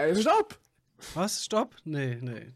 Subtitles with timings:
[0.00, 0.58] Nein, stopp!
[1.12, 1.44] Was?
[1.44, 1.76] Stopp?
[1.84, 2.54] Nee, nee.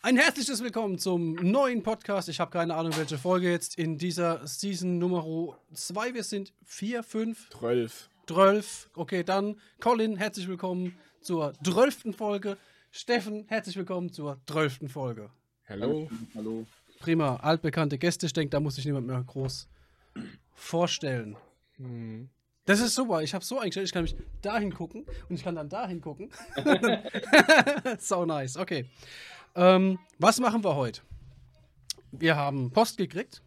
[0.00, 2.30] Ein herzliches Willkommen zum neuen Podcast.
[2.30, 6.14] Ich habe keine Ahnung, welche Folge jetzt in dieser Season Nummer 2.
[6.14, 8.08] Wir sind 4, 5, 12.
[8.28, 8.90] 12.
[8.94, 12.16] Okay, dann Colin, herzlich willkommen zur 12.
[12.16, 12.56] Folge.
[12.90, 14.90] Steffen, herzlich willkommen zur 12.
[14.90, 15.28] Folge.
[15.68, 16.08] Hallo.
[16.34, 16.66] Hallo.
[16.98, 18.24] Prima, altbekannte Gäste.
[18.24, 19.68] Ich denke, da muss sich niemand mehr groß
[20.54, 21.36] vorstellen.
[21.76, 22.30] Hm.
[22.68, 23.22] Das ist super.
[23.22, 26.30] Ich habe so eingestellt, ich kann mich dahin gucken und ich kann dann dahin gucken.
[27.98, 28.58] so nice.
[28.58, 28.84] Okay.
[29.54, 31.00] Ähm, was machen wir heute?
[32.12, 33.42] Wir haben Post gekriegt.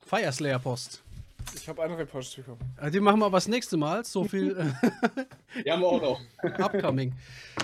[0.00, 1.04] Fire Slayer Post.
[1.54, 2.58] Ich habe andere Post bekommen.
[2.80, 4.04] Äh, Die machen wir aber das nächste Mal.
[4.04, 4.56] So viel
[5.56, 6.20] äh, Die haben wir auch noch.
[6.58, 7.14] upcoming.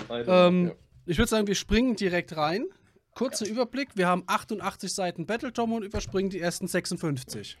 [0.09, 0.73] Ähm, Ja.
[1.05, 2.65] Ich würde sagen, wir springen direkt rein.
[3.13, 3.89] Kurzer Überblick.
[3.95, 7.57] Wir haben 88 Seiten Battletome und überspringen die ersten 56.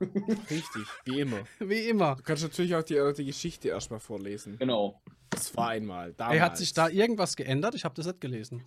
[0.00, 1.40] Richtig, wie immer.
[1.58, 2.16] Wie immer.
[2.16, 4.58] Du kannst natürlich auch die, äh, die Geschichte erstmal vorlesen.
[4.58, 5.00] Genau.
[5.30, 6.12] Das war einmal.
[6.14, 6.34] Damals.
[6.34, 7.74] Ey, hat sich da irgendwas geändert?
[7.74, 8.64] Ich habe das nicht gelesen.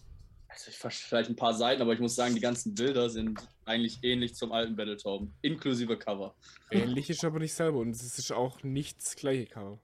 [0.48, 3.40] Also ich verstehe vielleicht ein paar Seiten, aber ich muss sagen, die ganzen Bilder sind
[3.66, 6.36] eigentlich ähnlich zum alten Battletoad, inklusive Cover.
[6.70, 9.80] Ähnlich ist aber nicht selber und es ist auch nicht das gleiche Cover.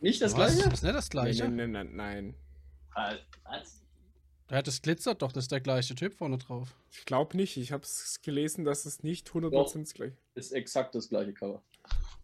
[0.00, 0.56] Nicht das Was?
[0.56, 0.68] gleiche?
[0.72, 1.44] Ist nicht das gleiche?
[1.44, 2.34] Nein, nein, nein, nein.
[2.94, 3.81] Ah, Was?
[4.52, 6.74] Ja, das glitzert doch, das ist der gleiche Typ vorne drauf.
[6.90, 7.56] Ich glaube nicht.
[7.56, 9.72] Ich habe es gelesen, dass es nicht 100% Doch.
[9.72, 11.62] das gleiche Ist exakt das gleiche Cover.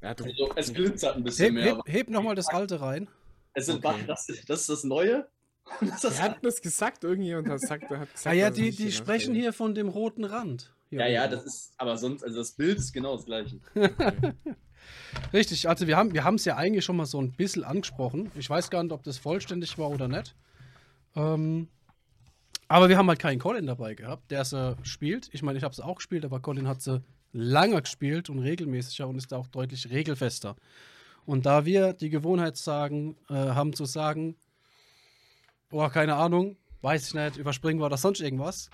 [0.03, 3.09] ja, du, Also, es glitzert ein bisschen Heb, mehr, heb, heb nochmal das alte rein.
[3.55, 4.05] es sind, Okay.
[4.07, 5.27] das, das ist das Neue.
[5.81, 7.03] Wer hat das gesagt?
[7.03, 10.75] Irgendjemand hat gesagt, hat gesagt Ah ja, die, die sprechen hier von dem roten Rand.
[10.91, 13.59] Hier ja, ja, das ist, aber sonst, also das Bild ist genau das gleiche.
[15.33, 18.31] Richtig, also wir haben wir es ja eigentlich schon mal so ein bisschen angesprochen.
[18.35, 20.35] Ich weiß gar nicht, ob das vollständig war oder nicht.
[21.17, 21.69] Ähm,
[22.69, 25.29] aber wir haben halt keinen Colin dabei gehabt, der sie spielt.
[25.33, 27.03] Ich meine, ich habe sie auch gespielt, aber Colin hat sie
[27.33, 30.57] lange gespielt und regelmäßiger und ist auch deutlich regelfester.
[31.27, 34.37] Und da wir die Gewohnheit sagen, äh, haben zu sagen,
[35.69, 38.71] boah, keine Ahnung, weiß ich nicht, überspringen wir oder sonst irgendwas,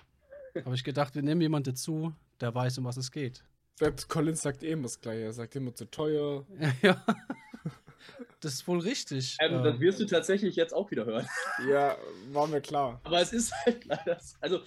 [0.64, 3.44] habe ich gedacht, wir nehmen jemanden dazu, der weiß, um was es geht.
[3.80, 5.22] Der Collins sagt eh immer das gleiche.
[5.22, 6.46] Er sagt immer zu teuer.
[6.82, 7.04] ja.
[8.40, 9.36] Das ist wohl richtig.
[9.40, 11.26] Ähm, das Ähm, wirst du tatsächlich jetzt auch wieder hören.
[11.68, 11.96] Ja,
[12.32, 13.00] war mir klar.
[13.04, 14.18] Aber es ist halt leider.
[14.40, 14.60] Also,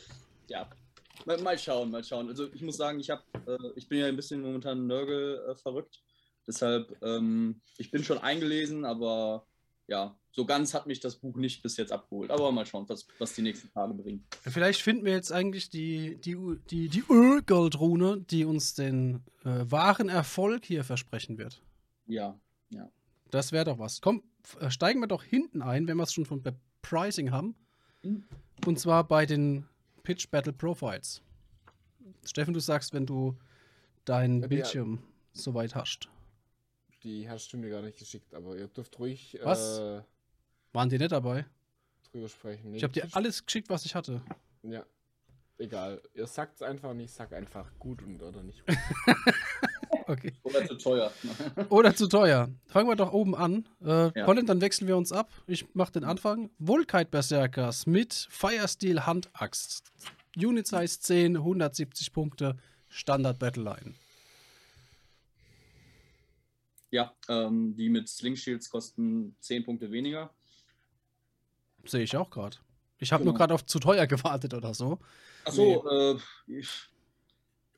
[0.47, 0.69] ja.
[1.25, 2.29] Mal, mal schauen, mal schauen.
[2.29, 5.55] Also, ich muss sagen, ich, hab, äh, ich bin ja ein bisschen momentan Nörgel äh,
[5.55, 6.01] verrückt.
[6.47, 9.45] Deshalb, ähm, ich bin schon eingelesen, aber
[9.87, 12.31] ja, so ganz hat mich das Buch nicht bis jetzt abgeholt.
[12.31, 14.25] Aber mal schauen, was, was die nächsten Tage bringen.
[14.41, 16.37] Vielleicht finden wir jetzt eigentlich die, die,
[16.69, 21.61] die, die Ölgoldrune, die uns den äh, wahren Erfolg hier versprechen wird.
[22.05, 22.39] Ja,
[23.31, 24.01] Das wäre doch was.
[24.01, 24.23] Komm,
[24.59, 26.41] äh, steigen wir doch hinten ein, wenn wir es schon von
[26.81, 27.55] Pricing haben.
[28.03, 28.23] Mhm.
[28.65, 29.67] Und zwar bei den
[30.03, 31.21] Pitch Battle Profiles.
[32.25, 33.37] Steffen, du sagst, wenn du
[34.05, 34.99] deinen Ja, die- Bildschirm
[35.33, 36.07] soweit hast.
[37.03, 39.79] Die hast du mir gar nicht geschickt, aber ihr dürft ruhig Was?
[39.79, 40.01] Äh,
[40.73, 41.45] Waren die nicht dabei?
[42.11, 42.71] drüber sprechen.
[42.71, 44.21] Nee, Ich habe dir alles geschickt, was ich hatte.
[44.63, 44.85] Ja.
[45.59, 46.01] Egal.
[46.13, 48.77] Ihr sagt es einfach und ich sag einfach gut und oder nicht gut.
[50.13, 50.33] Okay.
[50.43, 51.11] oder zu teuer.
[51.69, 52.49] Oder zu teuer.
[52.67, 53.67] Fangen wir doch oben an.
[53.83, 54.25] Äh, Ja.
[54.25, 55.29] Colin, dann wechseln wir uns ab.
[55.47, 56.49] Ich mache den Anfang.
[56.59, 59.91] Vulkite Berserkers mit Firesteel Handaxt.
[60.37, 62.57] Unit Size 10, 170 Punkte,
[62.89, 63.95] Standard Battleline.
[66.89, 70.33] ja, ähm, die mit Sling Shields kosten 10 Punkte weniger.
[71.85, 72.57] Sehe ich auch gerade.
[72.97, 73.31] Ich habe Genau.
[73.33, 74.99] nur gerade auf zu teuer gewartet oder so.
[75.43, 76.69] Achso, äh, ich,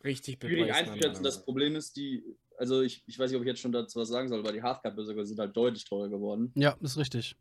[0.04, 1.24] Richtig schwierig einzuschätzen.
[1.24, 2.24] Das Problem ist, die,
[2.58, 4.62] also ich, ich weiß nicht, ob ich jetzt schon dazu was sagen soll, aber die
[4.62, 6.52] Hardcap-Berserker sind halt deutlich teurer geworden.
[6.56, 7.36] Ja, ist richtig.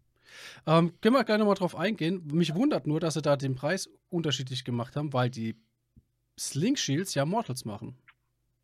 [0.66, 2.26] Ähm, können wir gleich nochmal drauf eingehen.
[2.26, 5.56] Mich wundert nur, dass sie da den Preis unterschiedlich gemacht haben, weil die
[6.38, 7.96] Sling Shields ja Mortals machen.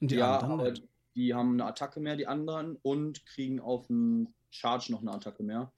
[0.00, 0.84] Und die ja, anderen aber nicht.
[1.16, 5.42] die haben eine Attacke mehr, die anderen, und kriegen auf den Charge noch eine Attacke
[5.42, 5.72] mehr.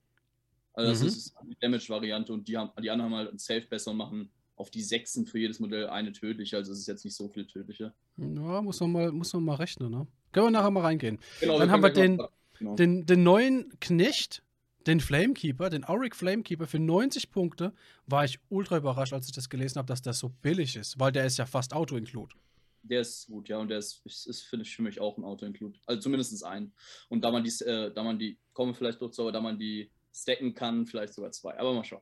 [0.73, 1.07] Also das Mhm.
[1.07, 4.31] ist die Damage-Variante und die, haben, die anderen haben halt ein Safe besser und machen
[4.57, 7.45] auf die Sechsen für jedes Modell eine tödliche, also es ist jetzt nicht so viel
[7.45, 7.93] tödliche.
[8.17, 10.07] Ja, muss man mal, muss man mal rechnen, ne?
[10.33, 11.19] Können wir nachher mal reingehen.
[11.39, 12.21] Genau, Dann haben wir den-
[12.57, 12.75] genau.
[12.75, 14.43] Den, den neuen Knecht,
[14.87, 17.73] den Flamekeeper, den Auric Flamekeeper für 90 Punkte,
[18.07, 21.11] war ich ultra überrascht, als ich das gelesen habe, dass der so billig ist, weil
[21.11, 22.35] der ist ja fast Auto-Include.
[22.83, 25.23] Der ist gut, ja, und der ist, ist, ist finde ich, für mich auch ein
[25.23, 25.77] Auto-Include.
[25.85, 26.71] Also zumindest ein.
[27.09, 29.59] Und da man die, äh, da man die, kommen wir vielleicht dazu, aber da man
[29.59, 31.59] die stacken kann, vielleicht sogar zwei.
[31.59, 32.01] Aber mal schauen.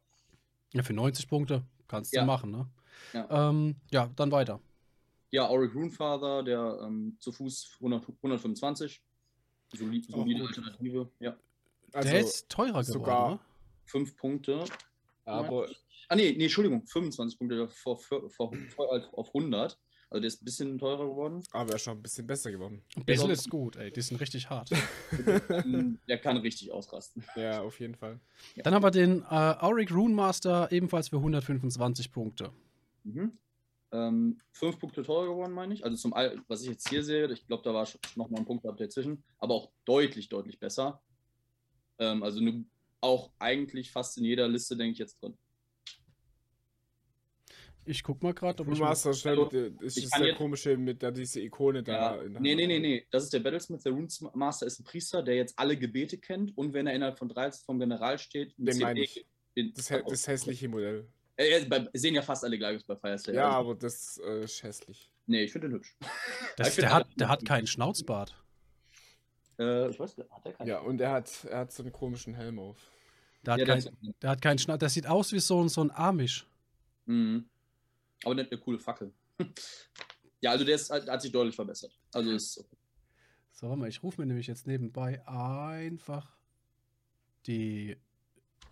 [0.73, 2.25] Ja, für 90 Punkte kannst du Ja.
[2.25, 2.67] machen, ne?
[3.13, 3.49] Ja.
[3.49, 4.59] Ähm, ja, dann weiter.
[5.31, 9.01] Ja, Auric Runefather, der ähm, zu Fuß 100, 125.
[9.73, 10.47] Solid, solide gut.
[10.49, 11.09] Alternative.
[11.19, 11.35] Ja,
[11.93, 13.39] Also, der ist teurer sogar- geworden, ne?
[13.85, 14.63] fünf Punkte.
[15.25, 15.67] aber
[16.07, 18.51] Ah, nee, nee, Entschuldigung, 25 Punkte vor, vor, vor,
[19.13, 19.77] auf 100.
[20.15, 21.43] Also der ist ein bisschen teurer geworden.
[21.51, 22.81] Aber er ist schon ein bisschen besser geworden.
[23.05, 23.91] Bisschen Ja, ist gut, ey.
[23.91, 24.69] Die sind richtig hart.
[26.07, 27.21] Der kann richtig ausrasten.
[27.35, 28.21] Ja, auf jeden Fall.
[28.63, 32.53] Dann haben wir den äh, Auric Rune Master ebenfalls für 125 Punkte.
[33.03, 33.37] Mhm.
[33.91, 35.83] Ähm, fünf Punkte teurer geworden, meine ich.
[35.83, 38.37] Also zum All, was ich jetzt hier sehe, ich glaube, da war schon noch mal
[38.37, 41.01] ein Punkt dazwischen, aber auch deutlich, deutlich besser.
[41.99, 42.63] Ähm, also ne,
[43.01, 45.37] auch eigentlich fast in jeder Liste, denke ich, jetzt drin.
[47.87, 48.81] Ich guck mal gerade, ob Blue ich.
[48.81, 52.15] Master schnell, Also, ist ich das der jetzt- komische mit der diese Ikone da.
[52.15, 52.21] Ja.
[52.23, 53.07] in der Nee, nee, nee, nee.
[53.11, 53.83] Das ist der Battlesmith.
[53.83, 57.29] Der Runemaster ist ein Priester, der jetzt alle Gebete kennt und wenn er innerhalb von
[57.29, 59.25] 13 vom General steht, Den meine ich.
[59.55, 61.07] den- Das, hä- das hässliche Modell.
[61.37, 63.35] Äh, äh, bei- sehen ja fast alle gleich aus bei Fire Slayer.
[63.35, 65.11] Ja, Also, aber das äh, ist hässlich.
[65.27, 65.95] nee, ich finde den hübsch.
[66.57, 68.35] Das, der, hat, der hat keinen Schnauzbart.
[69.59, 70.67] Äh, ich weiß, hat der keinen?
[70.67, 72.77] Ja, und er hat, er hat so einen komischen Helm auf.
[73.45, 74.79] Der hat, Ja, kein, das- der hat keinen Schnauz.
[74.79, 76.47] Der sieht aus wie so, ein- so ein Amish.
[77.05, 77.47] Mhm.
[78.23, 79.13] Aber hat eine coole Fackel.
[80.41, 81.97] ja, also der ist, hat, hat sich deutlich verbessert.
[82.13, 82.77] Also ist okay.
[83.51, 86.35] So, warte mal, ich rufe mir nämlich jetzt nebenbei einfach
[87.47, 87.95] die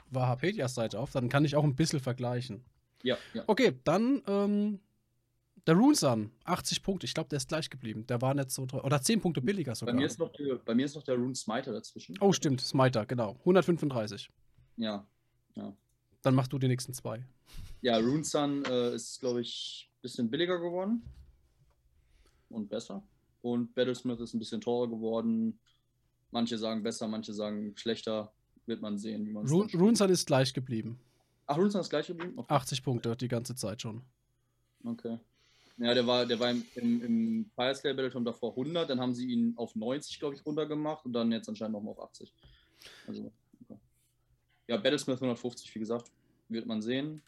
[0.09, 1.11] Wahapedia-Seite auf.
[1.11, 2.65] Dann kann ich auch ein bisschen vergleichen.
[3.01, 3.43] Ja, ja.
[3.47, 4.79] Okay, dann ähm,
[5.67, 7.05] der Runesun, 80 Punkte.
[7.05, 8.05] Ich glaube, der ist gleich geblieben.
[8.07, 8.83] Der war nicht so teuer.
[8.83, 9.95] Oder 10 Punkte billiger Bei sogar.
[9.95, 12.17] mir, ist noch der, bei mir ist noch der Rune Smiter dazwischen.
[12.19, 13.37] oh, stimmt, Smiter, genau.
[13.39, 14.29] 135.
[14.75, 15.07] Ja.
[16.23, 17.23] Dann machst du die nächsten zwei.
[17.81, 21.03] Ja, Rune Sun äh, ist, glaube ich, ein bisschen billiger geworden.
[22.49, 23.03] Und besser.
[23.41, 25.59] Und Battlesmith ist ein bisschen teurer geworden.
[26.31, 28.31] Manche sagen besser, manche sagen schlechter.
[28.65, 29.67] Wird man sehen, wie man es Ru.
[29.73, 30.97] Runesun ist gleich geblieben.
[31.45, 32.33] Ach, Rune Sun ist gleich geblieben?
[32.37, 32.53] Okay.
[32.53, 34.01] 80 Punkte die ganze Zeit schon.
[34.85, 35.19] okay.
[35.77, 39.13] Ja, der war, der war im, im, im Fire Slayer Battletome davor 100, dann haben
[39.13, 42.31] sie ihn auf 90, glaube ich, runtergemacht und dann jetzt anscheinend nochmal auf 80.
[43.07, 43.31] Also.
[44.67, 46.11] Ja, Battlesmith 150, wie gesagt,
[46.49, 47.21] wird man sehen.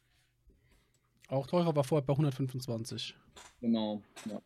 [1.27, 3.15] Auch teurer war vorher bei 125.
[3.61, 4.41] Genau, ja.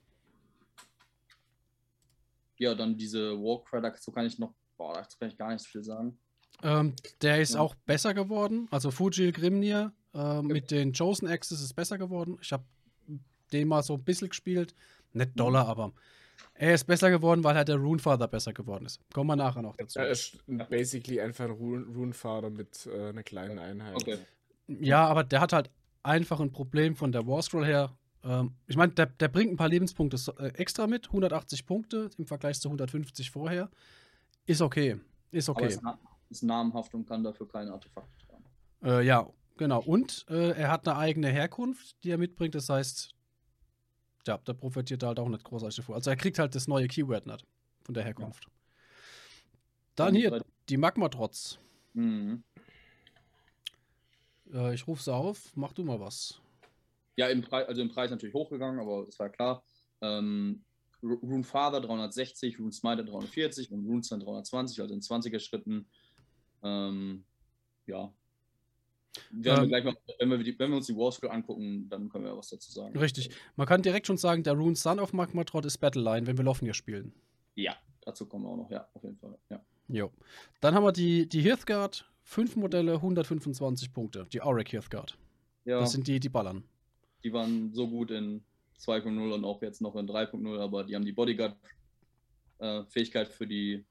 [2.58, 5.70] Ja, dann diese Warcry, dazu kann ich noch, boah, dazu kann ich gar nicht so
[5.70, 6.18] viel sagen.
[6.62, 7.62] Ähm, der ist Ja.
[7.62, 8.68] auch besser geworden.
[8.72, 12.38] Also Fujil Grimnir äh, mit den Chosen Axes ist besser geworden.
[12.42, 12.66] Ich habe
[13.54, 14.76] den mal so ein bisschen gespielt.
[15.14, 15.94] Nicht Dollar, aber
[16.62, 19.00] er ist besser geworden, weil halt der Runefather besser geworden ist.
[19.14, 19.98] Kommen wir nachher noch dazu.
[19.98, 20.38] Er ist
[20.70, 23.96] basically einfach ein Rune- Runefader mit äh, einer kleinen Einheit.
[23.96, 24.18] Okay.
[24.68, 25.72] Ja, aber der hat halt
[26.04, 27.98] einfach ein Problem von der Warscroll her.
[28.26, 31.08] Ähm, ich meine, der, der bringt ein paar Lebenspunkte äh, extra mit.
[31.08, 33.70] 180 Punkte im Vergleich zu 150 vorher.
[34.46, 35.00] Ist okay.
[35.32, 35.70] Ist Aber okay.
[35.70, 35.98] ist, na
[36.30, 38.44] ist namhaft und kann dafür keine Artefakte tragen.
[38.84, 39.82] Äh, ja, genau.
[39.82, 42.54] Und äh, er hat eine eigene Herkunft, die er mitbringt.
[42.54, 43.16] Das heißt,
[44.28, 45.96] ja, da profitiert er halt auch nicht großartig davon.
[45.96, 47.46] Also er kriegt halt das neue Keyword nicht
[47.84, 48.48] von der Herkunft.
[49.96, 51.60] Dann hier, die Magma-Trotz.
[51.94, 52.44] Mhm.
[54.54, 55.52] Äh, ich rufe sie auf.
[55.56, 56.40] Mach du mal was.
[57.18, 59.64] Ja, im Preis, also im Preis natürlich hochgegangen, aber das war klar.
[60.02, 60.64] Ähm,
[61.02, 65.90] Ru- Rune Father 360, Rune Smiter 340 und Rune Sun 320, also in 20er Schritten.
[66.64, 67.26] Ähm,
[67.88, 68.14] ja.
[69.32, 72.10] Werden wir Ähm, gleich mal, wenn, wir die, wenn wir uns die Warscroll angucken, dann
[72.10, 72.98] können wir was dazu sagen.
[72.98, 73.30] Richtig.
[73.56, 76.74] Man kann direkt schon sagen, der Rune Sun auf Magma-Trot ist Battleline, wenn wir Lofnir
[76.74, 77.14] spielen.
[77.56, 79.38] Ja, dazu kommen wir auch noch, ja, auf jeden Fall.
[79.50, 79.62] Ja.
[79.88, 80.12] Jo.
[80.62, 82.06] Dann haben wir die, die Hearthguard.
[82.22, 84.28] Fünf Modelle, 125 Punkte.
[84.32, 85.18] Die Auric Hearthguard.
[85.66, 86.64] ja Das sind die, die ballern.
[87.24, 88.44] die waren so gut in
[88.80, 91.12] 2.0 und auch jetzt noch in 3.0, aber die haben die
[92.60, 93.84] Bodyguard-Fähigkeit für die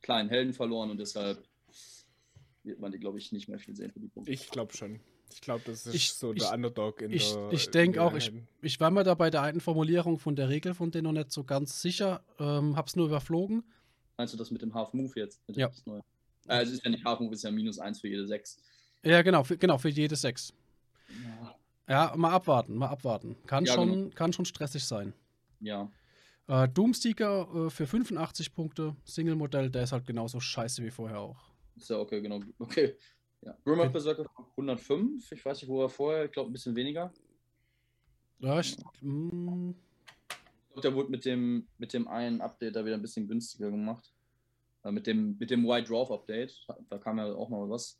[0.00, 1.44] kleinen Helden verloren und deshalb
[2.64, 4.32] wird man die, glaube ich, nicht mehr viel sehen für die Punkte.
[4.32, 5.00] Ich glaube schon.
[5.32, 7.52] Ich glaube, das ist Ich- so ich- der Underdog in ich- der.
[7.52, 8.32] ich in denk den auch, ich-.
[8.62, 11.32] Ich war mir da bei der alten Formulierung von der Regel von denen noch nicht
[11.32, 12.22] so ganz sicher.
[12.38, 13.64] Ähm, hab's nur überflogen.
[14.16, 15.40] Meinst du das mit dem Half-Move jetzt?
[15.48, 15.70] Mit Ja.
[16.46, 18.58] Äh, es ist ja nicht Half-Move, es ist ja minus 1 für jede 6.
[19.02, 20.52] Ja, genau, für, genau, für jede sechs.
[21.08, 21.54] Ja.
[22.10, 23.36] Ja, mal abwarten, mal abwarten.
[23.46, 24.10] Kann, Ja, schon, genau.
[24.14, 25.12] kann schon stressig sein.
[25.60, 25.90] ja.
[26.46, 31.50] Äh, Doomseeker äh, für 85 Punkte, Single-Modell, der ist halt genauso scheiße wie vorher auch.
[31.76, 32.40] Ist ja okay, genau.
[32.58, 32.96] Okay.
[33.42, 33.56] Ja.
[33.64, 34.24] Grimlock Berserker
[34.56, 35.30] 105.
[35.32, 37.12] Ich weiß nicht, wo er vorher, ich glaube ein bisschen weniger.
[38.38, 42.94] Ja, ich, mm, Ich glaube, der wurde mit dem, mit dem einen Update da wieder
[42.94, 44.12] ein bisschen günstiger gemacht.
[44.82, 46.66] Äh, mit, dem, mit dem White Dwarf Update.
[46.88, 47.98] Da kam ja auch mal was.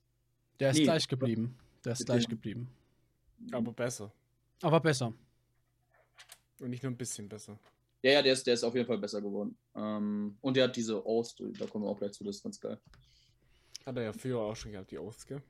[0.61, 0.85] der ist Nee.
[0.85, 1.57] gleich geblieben.
[1.85, 2.69] Der ist Mit gleich dem- geblieben.
[3.53, 4.11] Aber besser.
[4.63, 5.13] Aber besser.
[6.61, 7.59] Und nicht nur ein bisschen besser.
[8.03, 9.57] Ja, ja, der ist, der ist auf jeden Fall besser geworden.
[9.75, 12.59] Ähm, und der hat diese Ost, da kommen wir auch gleich zu, das ist ganz
[12.61, 12.79] geil.
[13.87, 15.43] Hat er ja früher auch schon gehabt, die Oaths, gell?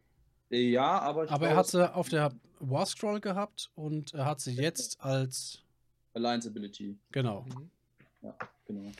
[0.50, 4.24] Ja, aber ich Aber er glaub, hat sie auf der War Scroll gehabt und er
[4.26, 5.62] hat sie jetzt als.
[6.12, 7.42] Alliance Ability, Genau.
[7.42, 7.70] Mhm.
[8.66, 8.92] genau.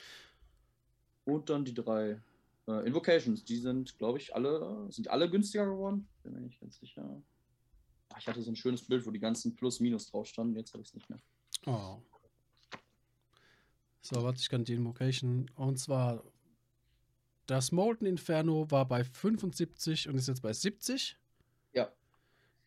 [1.25, 2.21] Und dann die drei
[2.67, 6.09] äh, Invocations, die sind, glaube ich, alle, sind alle günstiger geworden.
[6.23, 7.23] Bin mir nicht ganz sicher.
[8.13, 10.83] Ach, ich hatte so ein schönes Bild, wo die ganzen Plus-Minus drauf standen, jetzt habe
[10.83, 11.19] ich es nicht mehr.
[11.67, 11.99] Oh.
[14.01, 15.51] So, warte, ich kann die Invocation.
[15.55, 16.23] Und zwar,
[17.47, 21.17] das Molten Inferno war bei 75 und ist jetzt bei 70.
[21.73, 21.93] Ja.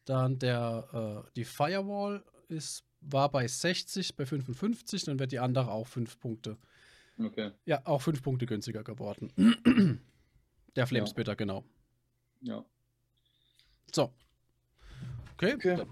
[0.05, 5.71] Dann der, äh, die Firewall ist, war bei 60, bei 55, dann wird die andere
[5.71, 6.57] auch 5 Punkte.
[7.19, 7.51] Okay.
[7.65, 9.31] Ja, auch 5 Punkte günstiger geworden.
[10.75, 11.63] der Flamesplitter, genau.
[12.41, 12.63] Ja.
[13.93, 14.13] So.
[15.33, 15.85] Okay, Okay.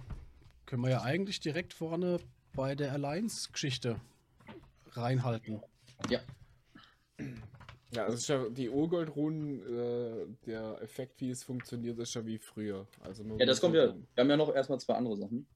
[0.66, 2.20] können wir ja eigentlich direkt vorne
[2.54, 4.00] bei der Alliance-Geschichte
[4.92, 5.62] reinhalten.
[6.10, 6.20] Ja.
[7.96, 12.88] Ja, also ja die Urgoldrunen, äh, der Effekt, wie es funktioniert, ist ja wie früher.
[13.02, 13.94] Also Ja, das kommt ja.
[13.94, 15.48] Wir haben ja noch erstmal zwei andere Sachen.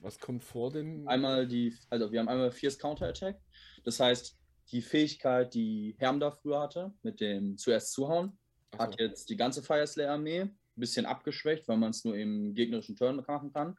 [0.00, 1.06] Was kommt vor den?
[1.08, 3.40] Einmal die, also wir haben einmal Fierce Counter Attack.
[3.84, 4.38] Das heißt,
[4.70, 8.38] die Fähigkeit, die Hermda früher hatte, mit dem zuerst zuhauen,
[8.72, 8.84] Achso.
[8.84, 12.54] hat jetzt die ganze Fire Slayer Armee ein bisschen abgeschwächt, weil man es nur im
[12.54, 13.76] gegnerischen Turn machen kann.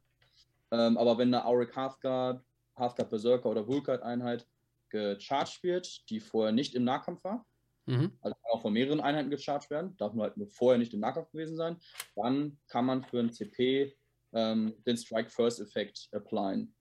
[0.71, 2.43] Ähm, aber wenn eine Auric Halfguard,
[2.75, 4.47] Halfguard Berserker oder Vulkite Einheit
[4.89, 7.45] gecharged wird, die vorher nicht im Nahkampf war,
[7.89, 8.17] Mhm.
[8.21, 10.99] also kann auch von mehreren Einheiten gecharged werden, darf nur halt nur vorher nicht im
[10.99, 11.77] Nahkampf gewesen sein,
[12.15, 13.95] dann kann man für ein CP
[14.33, 16.73] ähm, den Strike First Effekt applyen.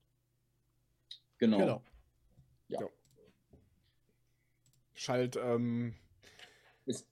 [1.39, 1.83] Genau.
[2.67, 2.91] Genau.
[4.93, 5.95] Schalt, ähm,
[6.85, 7.07] Ist-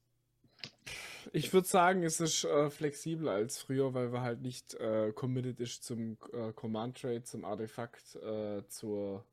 [1.33, 5.59] ich würde sagen, es ist äh, flexibler als früher, weil wir halt nicht äh, committed
[5.59, 9.25] ist zum äh, Command Trade, zum Artefakt, äh, zur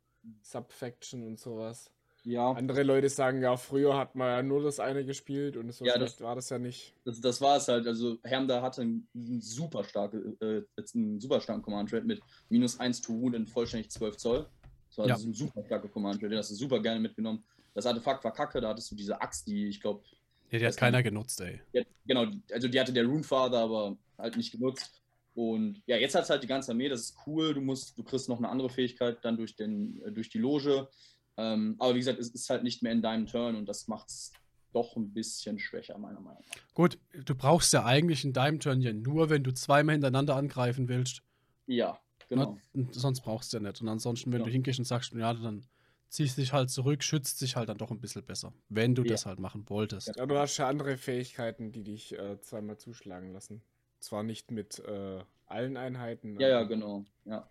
[0.42, 1.90] Subfaction und sowas.
[2.26, 5.85] Ja, Andere Leute sagen ja, früher hat man ja nur das eine gespielt und so
[5.85, 6.95] Ja, das- war das ja nicht.
[7.04, 7.87] das, das war es halt.
[7.87, 10.62] Also Hermda hatte einen, einen super starke, äh,
[10.95, 14.47] einen super starken Command Trade mit minus 1 to Wound in vollständig 12 Zoll.
[14.88, 15.14] Das war Ja.
[15.14, 17.45] also ein super starker Command Trade, den hast du super gerne mitgenommen.
[17.75, 20.02] Das Artefakt war kacke, da hattest du diese Axt, die ich glaube,
[20.50, 21.61] Ja, die hat keiner genutzt, ey.
[22.07, 25.02] genau, also die hatte der Runefather, aber halt nicht genutzt.
[25.35, 27.52] Und ja, jetzt hat es halt die ganze Armee, das ist cool.
[27.54, 30.88] Du musst, du kriegst noch eine andere Fähigkeit dann durch, den, äh, durch die Loge.
[31.37, 34.09] Ähm, aber wie gesagt, es ist halt nicht mehr in deinem Turn und das macht
[34.09, 34.33] es
[34.73, 36.75] doch ein bisschen schwächer, meiner Meinung nach.
[36.75, 40.88] Gut, du brauchst ja eigentlich in deinem Turn ja nur, wenn du zweimal hintereinander angreifen
[40.88, 41.23] willst.
[41.67, 41.99] Ja,
[42.29, 42.59] genau.
[42.73, 43.81] Und sonst brauchst du ja nicht.
[43.81, 44.47] Und ansonsten, wenn Ja.
[44.47, 45.64] du hingehst und sagst, ja, dann
[46.09, 48.53] ziehst dich halt zurück, schützt dich halt dann doch ein bisschen besser.
[48.69, 49.09] Wenn du Ja.
[49.12, 50.14] das halt machen wolltest.
[50.17, 53.62] Ja, du hast ja andere Fähigkeiten, die dich äh, zweimal zuschlagen lassen.
[54.00, 56.38] Zwar nicht mit äh, allen Einheiten.
[56.38, 57.05] Ja, ja, genau.
[57.25, 57.49] Ja.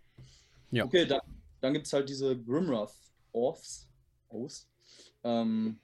[0.70, 0.84] Ja.
[0.84, 1.20] Okay, dann,
[1.60, 2.94] dann gibt es halt diese Grimroth
[3.34, 3.88] Offs.
[4.28, 4.68] Aus.
[5.22, 5.78] Ähm,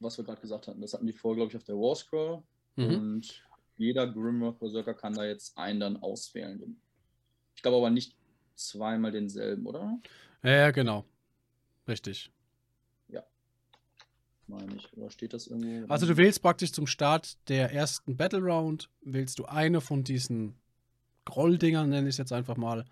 [0.00, 0.80] was wir gerade gesagt hatten.
[0.80, 2.42] Das hatten die vorher, glaube ich, auf der War Scroll.
[2.76, 2.84] Mhm.
[2.86, 3.42] Und
[3.76, 6.80] jeder Grimroth Berserker kann da jetzt einen dann auswählen.
[7.54, 8.16] Ich glaube aber nicht
[8.54, 9.98] zweimal denselben, oder?
[10.42, 11.04] Ja, ja, genau.
[11.86, 12.30] Richtig.
[14.46, 14.92] Meine ich.
[14.96, 15.92] Oder steht das irgendwo?
[15.92, 20.54] Also du wählst praktisch zum Start der ersten Battle Round, wählst du eine von diesen
[21.24, 22.84] Grolldingern, nenne ich es jetzt einfach mal.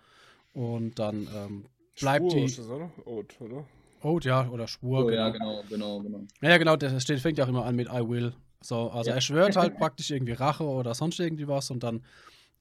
[0.53, 1.65] Und dann ähm,
[1.99, 2.91] bleibt Spur die ist das, oder?
[3.05, 3.65] Oath, oder?
[4.01, 5.21] Oath, ja, oder Schwur, Oh, genau.
[5.21, 6.27] ja, genau, genau, genau.
[6.41, 8.33] Ja, ja, genau, das steht, fängt ja auch immer an mit I will.
[8.61, 9.15] So, also Ja.
[9.15, 12.03] er schwört halt praktisch irgendwie Rache oder sonst irgendwie was und dann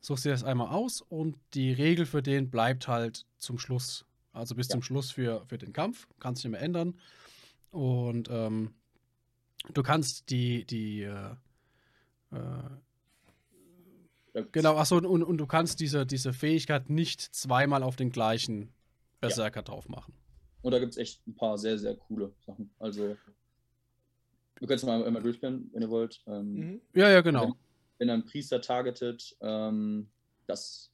[0.00, 4.04] suchst du das einmal aus und die Regel für den bleibt halt zum Schluss.
[4.32, 4.72] Also bis Ja.
[4.72, 6.08] zum Schluss für, für den Kampf.
[6.18, 6.98] Kannst dich nicht mehr ändern.
[7.70, 8.74] Und ähm,
[9.74, 11.34] du kannst die, die, äh,
[12.32, 18.72] äh, genau, achso, und, und du kannst diese, diese Fähigkeit nicht zweimal auf den gleichen
[19.22, 20.14] Berserker drauf machen.
[20.62, 22.70] Und da gibt es echt ein paar sehr, sehr coole Sachen.
[22.78, 23.16] Also,
[24.58, 26.22] wir können es mal einmal durchgehen, wenn ihr wollt.
[26.26, 26.80] Ähm, Mhm.
[26.94, 27.56] Ja, ja, genau.
[27.98, 30.08] wenn ein Priester targetet, ähm,
[30.46, 30.90] das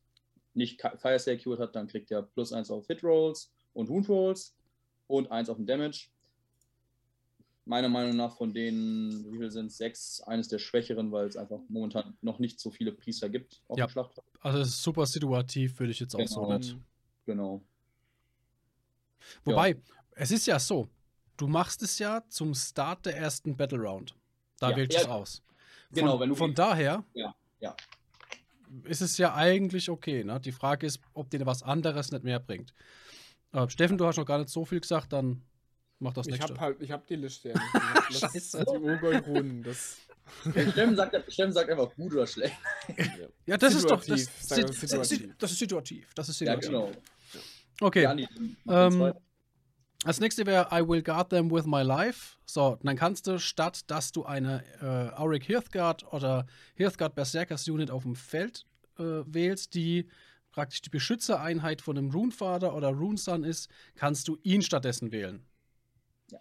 [0.54, 4.08] nicht Fire Stay Cured hat, dann kriegt er plus 1 auf Hit Rolls und Wound
[4.08, 4.56] Rolls
[5.06, 6.08] und 1 auf den Damage.
[7.64, 9.76] Meiner Meinung nach von denen, wie viel sind es?
[9.76, 13.78] Sechs, eines der schwächeren, weil es einfach momentan noch nicht so viele Priester gibt auf
[13.78, 13.86] Ja.
[13.86, 14.26] dem Schlachtfeld.
[14.40, 16.56] Also es ist super situativ, würde ich jetzt auch so Genau.
[16.56, 16.76] nicht.
[17.26, 17.62] Genau.
[19.44, 19.76] Wobei,
[20.12, 20.88] es ist ja so,
[21.36, 24.14] du machst es ja zum Start der ersten Battle Round.
[24.60, 25.42] Da Ja, wählst du ja, es aus.
[25.90, 27.76] Von, genau, wenn du- von daher Ja, ja.
[28.84, 30.24] ist es ja eigentlich okay.
[30.24, 30.40] Ne?
[30.40, 32.72] Die Frage ist, ob dir was anderes nicht mehr bringt.
[33.52, 35.42] Äh, Steffen, du hast noch gar nicht so viel gesagt, dann
[36.00, 36.52] mach das Ich nächste.
[36.54, 37.64] hab halt, ich hab die Liste ja nicht.
[38.10, 38.64] Ich das- Scheiße.
[38.64, 39.98] Die Urgoldrunen, das.
[40.42, 42.54] Steffen sagt, Steffen sagt einfach gut oder schlecht.
[43.46, 45.08] ja, das ist doch das, Situativ, wir sit- situativ.
[45.08, 46.14] sit- das ist situativ.
[46.14, 46.68] Das ist Ja, situativ.
[46.70, 46.92] genau.
[47.80, 48.02] Okay.
[48.02, 48.28] Ja, nee,
[48.68, 49.14] Ähm.
[50.04, 52.36] Als nächstes wäre I will guard them with my life.
[52.46, 57.90] So, dann kannst du, statt dass du eine äh, Auric Hearthguard oder Hearthguard Berserkers Unit
[57.90, 58.64] auf dem Feld
[58.98, 60.08] äh, wählst, die
[60.52, 65.44] praktisch die Beschützereinheit von einem Runefather oder Runesun ist, kannst du ihn stattdessen wählen.
[66.30, 66.38] Ja.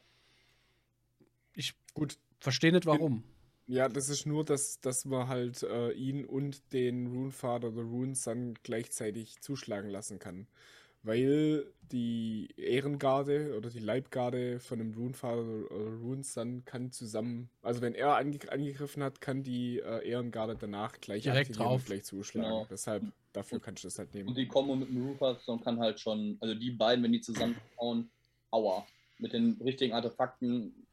[1.53, 3.24] Ich Gut, verstehe nicht warum.
[3.65, 8.53] ja, das ist nur, dass, dass man halt äh, ihn und den Runefather oder Runesun
[8.62, 10.48] gleichzeitig zuschlagen lassen kann.
[11.04, 17.82] Weil die Ehrengarde oder die Leibgarde von einem Runefather oder Runes dann kann zusammen, also
[17.82, 21.82] wenn er ange angegriffen hat, kann die äh, Ehrengarde danach gleich Direkt aktivieren drauf.
[21.82, 22.50] und gleich zuschlagen.
[22.50, 22.68] Genau.
[22.70, 24.30] Deshalb, dafür kannst du das halt nehmen.
[24.30, 28.10] Und die Kombo mit dem Rufathlon kann halt schon, also die beiden, wenn die zusammenhauen,
[28.51, 28.86] aua.
[29.20, 30.86] Mit den richtigen Artefakten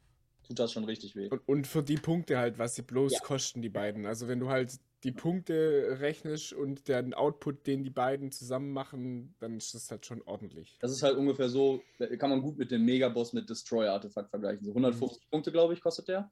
[0.47, 1.29] tut das schon richtig weh.
[1.29, 3.21] Und, und für die Punkte halt, was sie bloß Ja.
[3.21, 4.07] kosten, die beiden.
[4.07, 9.35] Also wenn du halt die Punkte rechnest und den Output, den die beiden zusammen machen,
[9.39, 10.79] dann ist das halt schon ordentlich.
[10.81, 11.83] Das ist halt ungefähr so,
[12.19, 14.65] kann man gut mit dem Megaboss mit Destroyer-Artefakt vergleichen.
[14.65, 15.31] So 150 Mhm.
[15.31, 16.31] Punkte, glaube ich, kostet der.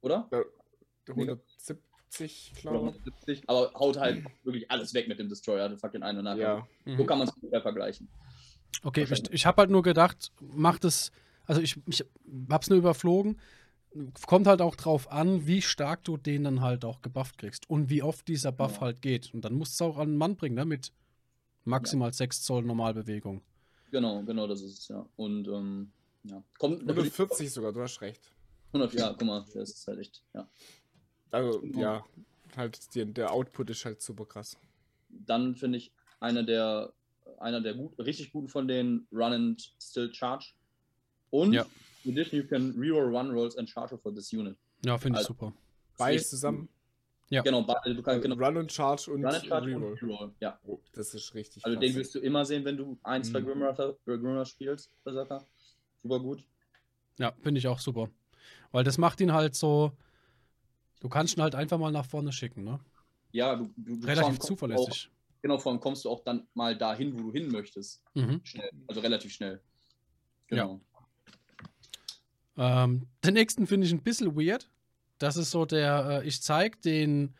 [0.00, 0.28] Oder?
[1.08, 3.42] 170, Oder glaube 170.
[3.48, 6.22] Aber haut halt wirklich alles weg mit dem Destroyer-Artefakt in ich.
[6.22, 6.64] Nachhinein.
[6.86, 6.96] Ja.
[6.96, 8.08] So kann man es ungefähr vergleichen.
[8.82, 11.12] Okay, ich, ich habe halt nur gedacht, macht es,
[11.44, 12.04] also ich, ich
[12.48, 13.38] hab's nur überflogen.
[14.26, 17.90] Kommt halt auch drauf an, wie stark du den dann halt auch gebufft kriegst und
[17.90, 18.80] wie oft dieser Buff Ja.
[18.82, 19.34] halt geht.
[19.34, 20.64] Und dann musst du es auch an den Mann bringen, ne?
[20.64, 20.92] Mit
[21.64, 23.42] maximal 6 Zoll Normalbewegung.
[23.90, 25.04] Genau, genau, das ist es, ja.
[25.16, 25.90] Und ähm,
[26.24, 26.42] ja.
[26.58, 28.32] Kommt 140 sogar, du hast recht.
[28.72, 30.48] 100, ja, guck mal, das ist halt echt, ja.
[31.32, 31.80] Also, Genau.
[31.80, 32.04] ja,
[32.56, 34.56] halt die, der Output ist halt super krass.
[35.08, 36.92] Dann finde ich einer der
[37.38, 40.52] einer der gut, richtig guten von den Run and Still Charge.
[41.30, 41.64] Und Ja.
[42.04, 44.56] In addition, you can reroll Run Rolls and Charge for this unit.
[44.84, 45.52] Ja, finde ich Also- super.
[45.98, 46.68] Beides zusammen.
[47.28, 47.42] Ja.
[47.42, 49.92] Genau, beide, du kannst genau Run und Charge und Run and Charge Reroll.
[49.92, 50.32] und Reroll.
[50.40, 50.58] Ja.
[50.66, 51.86] Oh, das ist richtig Also krass.
[51.86, 54.44] den wirst du immer sehen, wenn du ein, zwei Mhm.
[54.46, 55.46] Spielst, Berserker.
[56.02, 56.42] Super gut.
[57.18, 58.08] Ja, finde ich auch super.
[58.72, 59.92] Weil das macht ihn halt so.
[61.00, 62.80] Du kannst ihn halt einfach mal nach vorne schicken, ne?
[63.32, 65.08] Ja, du, du, du Relativ zuverlässig.
[65.08, 68.02] Auch, genau, vor allem kommst du auch dann mal dahin, wo du hin möchtest.
[68.14, 68.40] Mhm.
[68.44, 68.70] Schnell.
[68.88, 69.60] Also relativ schnell.
[70.50, 70.80] Ja.
[72.60, 74.68] Ähm, den nächsten finde ich ein bisschen weird.
[75.18, 77.34] Das ist so der, äh, ich zeig den,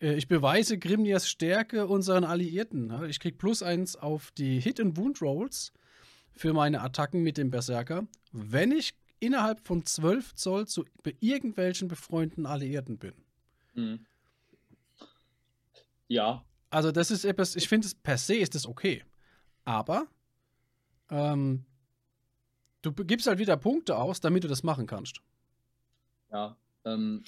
[0.00, 2.88] äh, ich beweise Grimnias Stärke unseren Alliierten.
[2.88, 3.06] ne?
[3.06, 5.72] Ich krieg plus eins auf die Hit- und Wound-Rolls
[6.32, 10.84] für meine Attacken mit dem Berserker, wenn ich innerhalb von 12 Zoll zu
[11.20, 13.14] irgendwelchen befreundeten Alliierten bin.
[13.74, 14.04] Mhm.
[16.08, 19.04] Ja, Also das ist etwas, ich finde es per se ist das okay.
[19.64, 20.06] Aber
[21.10, 21.64] ähm,
[22.94, 25.20] du gibst halt wieder Punkte aus, damit du das machen kannst.
[26.32, 26.56] ja.
[26.84, 27.24] Ähm,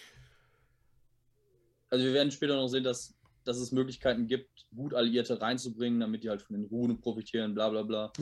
[1.91, 6.23] also wir werden später noch sehen, dass, dass es Möglichkeiten gibt, gut Alliierte reinzubringen, damit
[6.23, 8.13] die halt von den Runen profitieren, bla bla bla.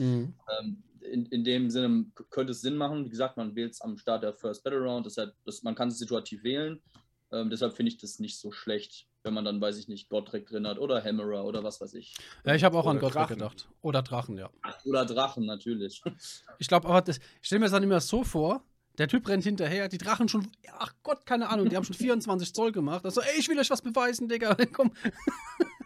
[0.59, 3.05] Ähm, in, in dem Sinne könnte es Sinn machen.
[3.05, 5.89] Wie gesagt, man wählt es am Start der First Battle Round, deshalb, das, man kann
[5.89, 6.81] es situativ wählen.
[7.31, 10.47] Ähm, deshalb finde ich das nicht so schlecht, wenn man dann, weiß ich nicht, Godric
[10.47, 12.15] drin hat oder Hammerer oder was weiß ich.
[12.45, 13.35] Ja, ich habe auch an Oder Gottrek Drachen.
[13.35, 13.67] gedacht.
[13.81, 14.49] Oder Drachen, ja.
[14.61, 16.01] Ach, Oder Drachen natürlich.
[16.59, 18.63] Ich glaube, aber das, ich stelle mir das dann immer so vor,
[18.97, 20.47] der Typ rennt hinterher, die Drachen schon,
[20.79, 23.05] ach Gott, keine Ahnung, die haben schon 24 Zoll gemacht.
[23.05, 24.55] Also, ey, ich will euch was beweisen, Digga.
[24.73, 24.91] Komm.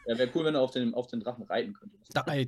[0.06, 1.98] Ja, wäre cool, wenn er auf den, auf den Drachen reiten könnte.
[2.14, 2.48] Da, ey,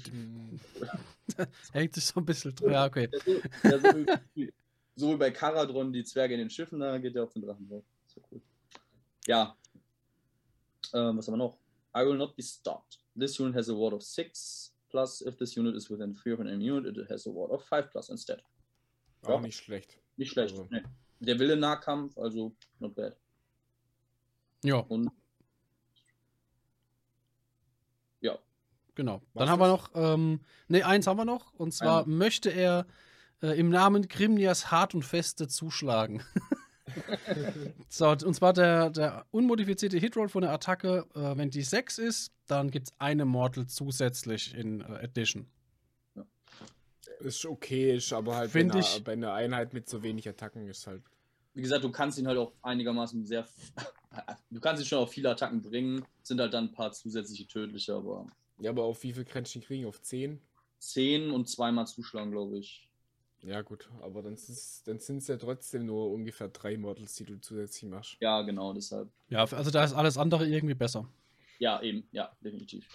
[1.72, 2.72] hängt sich so ein bisschen dran.
[2.72, 3.10] Ja, okay.
[3.12, 3.98] Ja, so, ja, so,
[4.36, 4.54] wie,
[4.96, 7.68] so wie bei Karadron, die Zwerge in den Schiffen, da geht er auf den Drachen
[7.68, 7.84] drauf.
[9.28, 9.56] Ja.
[10.94, 11.58] Ähm, was haben wir noch?
[11.96, 13.00] I will not be stopped.
[13.16, 15.22] This unit has a ward of 6 plus.
[15.22, 17.64] If this unit is within 3 of an enemy unit, it has a ward of
[17.64, 18.44] 5 plus instead.
[19.26, 19.98] Auch nicht schlecht.
[20.18, 20.54] Nicht schlecht.
[20.58, 20.68] Also.
[20.70, 20.84] Nee.
[21.20, 23.16] Der will in Nahkampf, also not bad.
[24.64, 25.10] Ja, Und
[28.22, 28.38] ja,
[28.96, 29.22] genau.
[29.34, 31.54] Was Dann haben wir noch, ähm, ne, eins haben wir noch.
[31.54, 32.86] Und zwar möchte er
[33.42, 36.24] äh, im Namen Grimnias hart und feste zuschlagen.
[37.90, 42.32] so, und zwar der, der unmodifizierte Hitroll von der Attacke, äh, wenn die 6 ist,
[42.48, 45.48] dann gibt es eine Mortal zusätzlich in äh, Addition.
[47.20, 50.28] Ist okay, ist aber halt Find bei, einer, ich- bei einer Einheit mit so wenig
[50.28, 51.04] Attacken ist halt.
[51.54, 53.48] wie gesagt, du kannst ihn halt auch einigermaßen sehr.
[54.52, 56.06] Du kannst ihn schon auf viele Attacken bringen.
[56.22, 58.28] Sind halt dann ein paar zusätzliche tödliche, aber
[58.60, 59.26] Ja, aber auf wie viel
[59.56, 59.88] ihn kriegen?
[59.88, 60.40] Auf 10?
[60.78, 62.88] 10 und zweimal zuschlagen, glaube ich.
[63.44, 67.90] Ja, gut, aber dann sind es ja trotzdem nur ungefähr drei Models, die du zusätzlich
[67.90, 68.16] machst.
[68.22, 69.10] Ja, genau, deshalb.
[69.28, 71.10] Ja, also da ist alles andere irgendwie besser.
[71.60, 72.88] Ja, eben, ja, definitiv.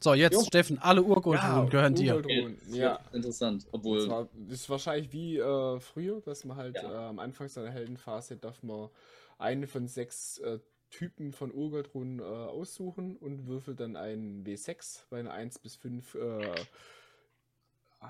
[0.00, 0.40] So, jetzt, Jo.
[0.42, 2.16] Steffen, alle Urgoldruhen gehören dir.
[2.16, 3.66] Okay, Ja, Interessant.
[3.72, 6.90] Obwohl, zwar ist wahrscheinlich wie äh, früher, dass man halt Ja.
[6.92, 8.90] äh, am Anfang seiner Heldenphase darf man
[9.38, 10.58] eine von sechs äh,
[10.90, 15.04] Typen von Urgoldruhen äh, aussuchen und würfelt dann einen W6.
[15.10, 16.54] Bei einer 1 bis 5 äh,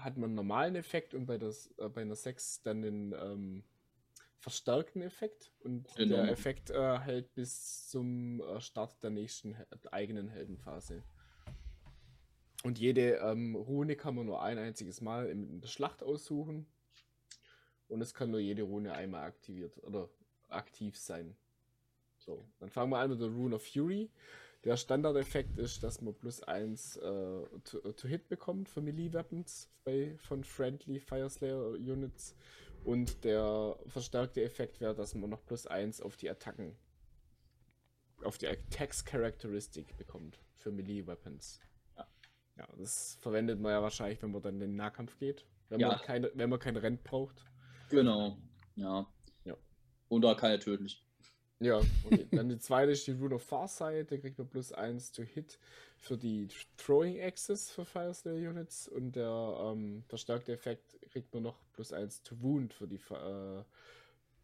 [0.02, 3.64] hat man einen normalen Effekt und bei, das, äh, bei einer 6 dann den ähm,
[4.38, 5.52] verstärkten Effekt.
[5.60, 6.16] Und Genau.
[6.16, 11.02] der Effekt äh, hält bis zum äh, Start der nächsten He eigenen Heldenphase.
[12.62, 16.66] Und jede ähm, Rune kann man nur ein einziges Mal in der Schlacht aussuchen.
[17.88, 20.08] Und es kann nur jede Rune einmal aktiviert oder
[20.48, 21.36] aktiv sein.
[22.18, 24.10] So, dann fangen wir an mit der Rune of Fury.
[24.64, 27.00] Der Standardeffekt ist, dass man plus 1 äh,
[27.64, 32.34] to, to, Hit bekommt für Melee Weapons bei, von Friendly Fire Slayer Units.
[32.82, 36.76] Und der verstärkte Effekt wäre, dass man noch plus 1 auf die Attacken,
[38.22, 41.60] auf die Attacks Characteristic bekommt für Melee Weapons.
[41.96, 42.08] Ja.
[42.56, 45.44] ja, das verwendet man ja wahrscheinlich, wenn man dann in den Nahkampf geht.
[45.68, 45.88] Wenn, ja.
[45.88, 47.44] man, keine, wenn man kein Rent braucht.
[47.90, 48.38] Genau,
[48.76, 49.06] ja.
[49.44, 49.56] ja.
[50.08, 51.03] Und da keine tödlich.
[51.64, 52.26] Ja, okay.
[52.30, 55.58] Dann die zweite ist die Rune of Farsight, da kriegt man plus 1 to Hit
[55.96, 61.44] für die Throwing Axis für Fire Slayer Units und der ähm, verstärkte Effekt kriegt man
[61.44, 63.62] noch plus 1 to Wound für die äh,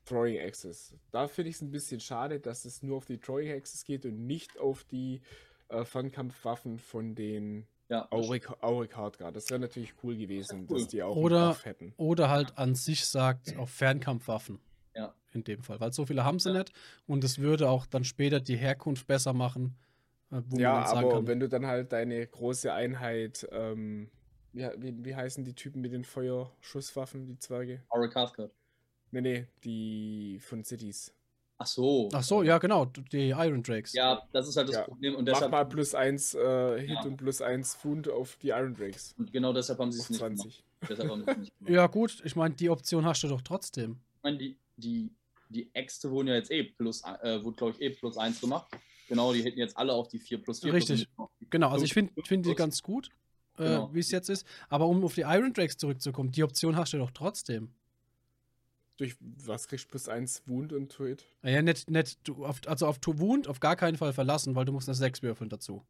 [0.06, 0.94] Throwing Axis.
[1.11, 4.06] Da finde ich es ein bisschen schade, dass es nur auf die Throwing Axis geht
[4.06, 5.20] und nicht auf die
[5.68, 9.37] äh, Fernkampfwaffen von den ja, Auric, Auric Hardguard.
[9.37, 10.78] Das wäre natürlich cool gewesen, cool.
[10.78, 11.92] dass die auch oder, hätten.
[11.98, 14.59] Oder halt an sich sagt, auf Fernkampfwaffen.
[15.32, 15.78] In dem Fall.
[15.80, 16.58] Weil so viele haben sie ja.
[16.58, 16.72] nicht
[17.06, 19.76] und es würde auch dann später die Herkunft besser machen.
[20.32, 24.10] Äh, ja, aber kann, wenn du dann halt deine große Einheit, ähm,
[24.52, 27.82] ja, wie, wie heißen die Typen mit den Feuerschusswaffen, die Zwerge?
[27.90, 28.52] Auric Hardguard.
[29.12, 31.12] Nee, nee, die von Cities.
[31.62, 32.08] Ach so.
[32.12, 33.92] Ach so, ja, genau, die Iron Drakes.
[33.92, 34.82] Ja, das ist halt das ja.
[34.82, 35.14] Problem.
[35.14, 37.02] Und deshalb, Mach mal plus 1 äh, Hit ja.
[37.02, 39.14] und plus 1 Pfund auf die Iron Drakes.
[39.18, 40.64] Und genau deshalb haben sie es nicht 20.
[40.80, 41.38] gemacht.
[41.38, 41.70] nicht gemacht.
[41.70, 43.98] Ja, gut, ich meine, die Option hast du doch trotzdem.
[44.16, 45.10] Ich meine, die, die,
[45.50, 48.70] die Äxte wurden ja jetzt eh plus, äh, wurde glaube ich eh plus 1 gemacht.
[49.08, 50.72] Genau, die hätten jetzt alle auf die 4 plus 4.
[50.72, 51.08] Richtig.
[51.14, 53.10] Plus genau, also ich finde find die ganz gut,
[53.58, 53.92] äh, genau.
[53.92, 54.46] wie es jetzt ist.
[54.68, 57.74] Aber um auf die Iron Drakes zurückzukommen, die Option hast du doch trotzdem.
[58.96, 61.24] Durch was kriegst du plus 1 Wound und to Hit?
[61.42, 64.64] Ja, nicht, nicht, du auf, also auf to Wound auf gar keinen Fall verlassen, weil
[64.64, 65.84] du musst eine 6 würfeln dazu.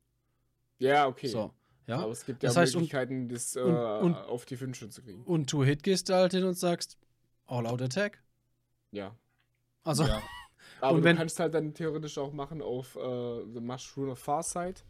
[0.78, 1.26] Ja, okay.
[1.28, 1.52] So.
[1.86, 1.98] Ja?
[1.98, 4.90] Aber es gibt ja das heißt, Möglichkeiten, und, das äh, und, auf die 5 schon
[4.90, 5.24] zu kriegen.
[5.24, 6.96] Und to Hit gehst du halt hin und sagst,
[7.46, 8.22] All Out Attack.
[8.92, 9.14] Ja.
[9.84, 10.04] Also.
[10.04, 10.22] Ja.
[10.80, 14.82] Aber und du kannst halt dann theoretisch auch machen auf äh, The Mushroom of Farsight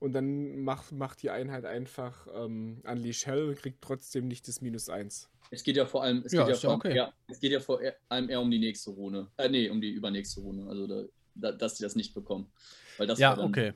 [0.00, 4.60] und dann macht, macht die Einheit einfach ähm, Unleash Hell und kriegt trotzdem nicht das
[4.60, 5.28] Minus 1.
[5.50, 6.94] Es geht ja vor allem, es ja, geht ja, vor, okay.
[6.94, 9.28] ja, es geht ja vor allem eher um die nächste Rune.
[9.36, 10.68] Äh, nee, um die übernächste Rune.
[10.68, 12.50] Also, da, da, dass sie das nicht bekommen.
[12.98, 13.72] Weil das ja, okay.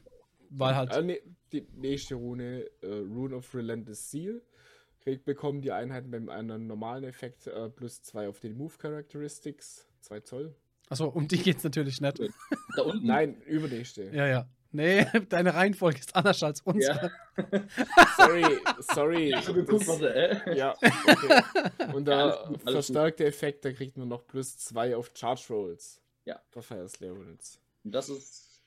[0.51, 0.93] Weil halt.
[0.93, 1.23] Äh, nee,
[1.53, 4.43] die nächste Rune, äh, Rune of Relentless Seal,
[5.01, 9.89] kriegt, bekommen die Einheiten beim einem normalen Effekt äh, plus 2 auf den Move Characteristics,
[10.03, 10.55] 2 Zoll.
[10.89, 12.21] Achso, um die geht's natürlich nicht.
[12.77, 13.07] Da unten?
[13.07, 14.11] Nein, übernächste.
[14.15, 14.49] Ja, ja.
[14.71, 17.13] Nee, deine Reihenfolge ist anders als unsere.
[17.37, 17.61] Ja.
[18.17, 19.29] sorry, sorry.
[19.31, 20.57] Ja, geguckt, was, äh?
[20.57, 21.43] ja okay.
[21.93, 26.01] Und der ja, verstärkte Effekt, da kriegt man noch plus 2 auf Charge Rolls.
[26.25, 26.41] Ja.
[26.49, 27.13] Für Fire Slayer.
[27.13, 27.39] Und
[27.85, 28.63] das ist,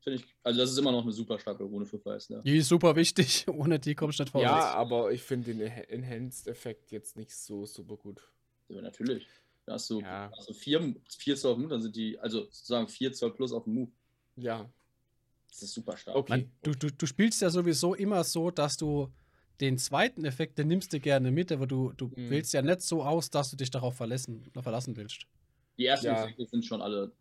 [0.00, 2.42] finde ich, also das ist immer noch eine super starke Rune für Fire Slayer.
[2.42, 4.52] Die ist super wichtig, ohne die kommst du nicht vorwärts.
[4.52, 8.20] Ja, aber ich finde den Enhanced-Effekt jetzt nicht so super gut.
[8.68, 9.28] Ja, natürlich.
[9.70, 10.28] Da hast du ja.
[10.36, 10.96] also 4
[11.36, 13.92] Zoll auf Move, dann sind die, also sozusagen 4 Zoll plus auf dem Move.
[14.34, 14.68] Ja,
[15.48, 16.16] das ist super stark.
[16.16, 16.32] Okay.
[16.32, 19.12] Man, du, du, du spielst ja sowieso immer so, dass du
[19.60, 22.30] den zweiten Effekt, den nimmst du gerne mit, aber du, du mhm.
[22.30, 25.22] wählst ja nicht so aus, dass du dich darauf verlassen, verlassen willst.
[25.78, 26.24] Die ersten ja.
[26.24, 27.12] Effekte sind schon alle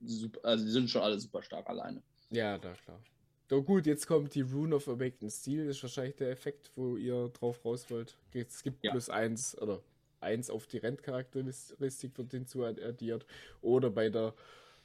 [0.00, 2.04] super, also die sind schon alle super stark alleine.
[2.30, 3.02] Ja, da klar.
[3.48, 6.96] So gut, jetzt kommt die Rune of Awakened Steel, das ist wahrscheinlich der Effekt, wo
[6.96, 8.16] ihr drauf raus wollt.
[8.32, 8.92] Es gibt ja.
[8.92, 9.82] plus eins oder
[10.20, 13.26] eins auf die Rentcharakteristik wird hinzu addiert.
[13.62, 14.34] Oder bei der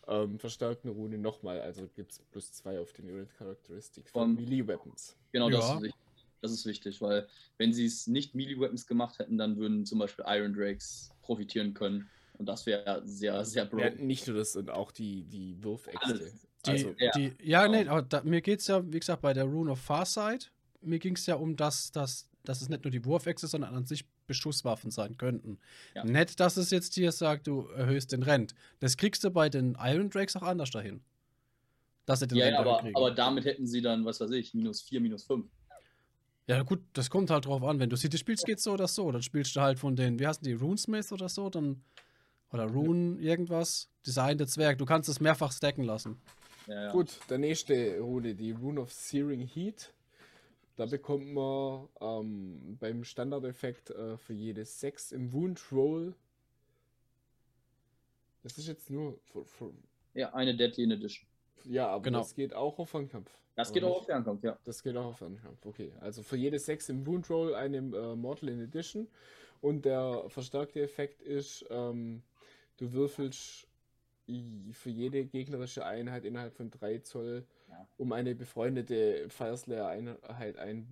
[0.08, 1.62] ähm, verstärkten Rune nochmal.
[1.62, 5.18] Also gibt es plus zwei auf den Unit Characteristic von Melee Weapons.
[5.32, 5.58] Genau, ja.
[5.58, 6.02] das, ist wichtig.
[6.42, 10.00] das ist wichtig, weil wenn sie es nicht Melee Weapons gemacht hätten, dann würden zum
[10.00, 12.10] Beispiel Iron Drakes profitieren können.
[12.38, 14.00] Und das wäre sehr, sehr broken.
[14.00, 16.32] Ja, nicht nur das, und auch die, die Wurfäxte.
[16.66, 19.34] Die, also, ja, die, ja nee, aber da, mir geht es ja, wie gesagt, bei
[19.34, 22.92] der Rune of Farsight, mir ging es ja um das, dass, dass es nicht nur
[22.92, 25.60] die Wurfäxte, sondern an sich Beschusswaffen sein könnten.
[25.94, 26.04] Ja.
[26.04, 28.56] Nett, dass es jetzt hier sagt, du erhöhst den Rent.
[28.80, 31.02] Das kriegst du bei den Iron Drakes auch anders dahin.
[32.06, 34.54] Dass sie den ja, Rent ja aber, aber damit hätten sie dann, was weiß ich,
[34.54, 35.46] minus 4, minus 5.
[36.48, 37.80] Ja, gut, das kommt halt drauf an.
[37.80, 39.12] Wenn du City spielst, geht's so oder so.
[39.12, 41.82] Dann spielst du halt von den, wie heißen die, Runesmith oder so, dann.
[42.52, 43.90] Oder Rune irgendwas.
[44.06, 44.78] Design der Zwerg.
[44.78, 46.22] Du kannst es mehrfach stacken lassen.
[46.68, 46.92] Ja, ja.
[46.92, 49.94] Gut, der nächste Rune, die Rune of Searing Heat.
[50.76, 56.14] Da bekommt man ähm, beim Standardeffekt äh, für jedes 6 im Wound Roll.
[58.44, 59.18] Das ist jetzt nur.
[59.32, 59.72] Für, für
[60.14, 61.28] ja, eine Deadly in Edition.
[61.64, 62.20] Ja, aber genau.
[62.20, 63.32] das geht auch auf Fernkampf.
[63.56, 64.58] Das geht auch auf Fernkampf, ja.
[64.66, 65.94] Das geht auch auf Fernkampf, okay.
[66.02, 69.08] Also für jedes 6 im Wound Roll eine äh, Mortal in Edition.
[69.62, 72.22] Und der verstärkte Effekt ist, ähm,
[72.78, 73.68] du würfelst
[74.72, 77.46] für jede gegnerische Einheit innerhalb von 3 Zoll
[77.98, 80.88] um eine befreundete Fireslayer-Einheit ein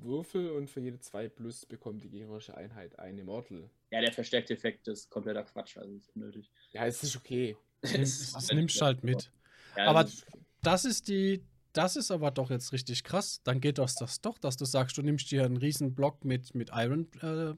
[0.00, 3.70] Würfel und für jede 2 plus bekommt die gegnerische Einheit eine Mortal.
[3.90, 6.50] Ja, der verstärkte Effekt ist kompletter Quatsch, also ist unnötig.
[6.72, 7.56] Ja, es ist okay.
[7.82, 9.30] das, das nimmst du halt mit.
[9.76, 10.44] Ja, Aber das ist, okay.
[10.62, 13.40] das ist die, das ist aber doch jetzt richtig krass.
[13.44, 16.54] Dann geht das, das doch, dass du sagst, du nimmst dir einen riesen Block mit,
[16.54, 17.54] mit Iron äh,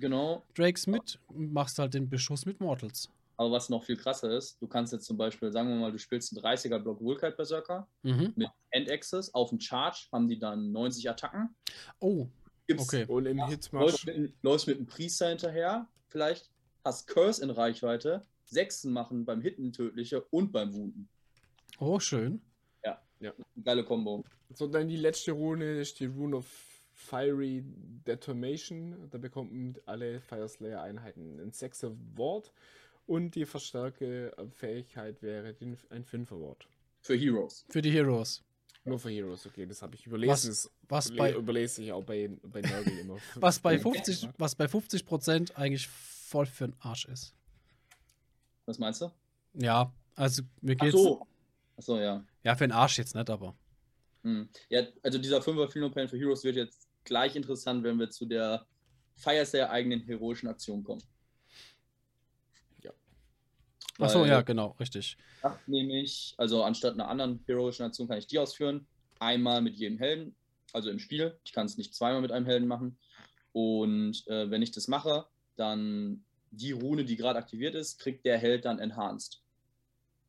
[0.00, 0.42] Genau.
[0.54, 3.10] Drakes mit und machst halt den Beschuss mit Mortals.
[3.40, 5.98] Aber was noch viel krasser ist, du kannst jetzt zum Beispiel, sagen wir mal, du
[5.98, 8.34] spielst einen 30er Block Vulkite Berserker Mhm.
[8.36, 9.32] mit End-Access.
[9.32, 11.48] Auf dem Charge haben die dann 90 Attacken.
[12.00, 12.26] Oh,
[12.66, 13.06] Gibt's okay.
[13.06, 14.04] Und im läufst Hitmarsch.
[14.04, 16.50] mit, läufst mit einem Priester hinterher, vielleicht
[16.84, 21.08] hast Curse in Reichweite, Sechsen machen beim Hitten tödliche und beim Wunden.
[21.78, 22.42] Oh, schön.
[23.64, 24.22] Geile Kombo.
[24.54, 26.46] So, dann die letzte Rune ist die Rune of
[26.94, 27.64] Fiery
[28.06, 29.08] Detonation.
[29.10, 32.52] Da bekommen alle Fire Slayer Einheiten ein 6er Wort.
[33.10, 36.68] Und die verstärke Fähigkeit wäre den, ein 5er Wort.
[37.00, 37.66] Für Heroes.
[37.68, 38.44] Für die Heroes.
[38.84, 40.30] Nur für Heroes, okay, das habe ich überlesen.
[40.30, 43.16] Was, Das was, bei, überlese ich auch bei, bei Nörgel immer.
[43.34, 43.80] was, bei Ja.
[43.80, 47.34] 50, was bei 50 Prozent eigentlich voll für den Arsch ist.
[48.66, 49.10] Was meinst du?
[49.54, 50.92] Ja, also mir Ach geht's.
[50.96, 51.26] so.
[51.78, 52.24] Ach so, ja.
[52.44, 53.56] Ja, für den Arsch jetzt nicht, aber.
[54.22, 54.48] Hm.
[54.68, 58.64] Ja, also dieser 5er Phenopan für Heroes wird jetzt gleich interessant, wenn wir zu der
[59.16, 61.02] Fire Slayer eigenen heroischen Aktion kommen.
[64.00, 65.16] Achso, ja, genau, richtig.
[65.42, 68.86] Macht nämlich, also anstatt einer anderen heroischen Aktion kann ich die ausführen.
[69.18, 70.34] Einmal mit jedem Helden,
[70.72, 71.38] also im Spiel.
[71.44, 72.98] Ich kann es nicht zweimal mit einem Helden machen.
[73.52, 78.38] Und äh, wenn ich das mache, dann die Rune, die gerade aktiviert ist, kriegt der
[78.38, 79.42] Held dann enhanced.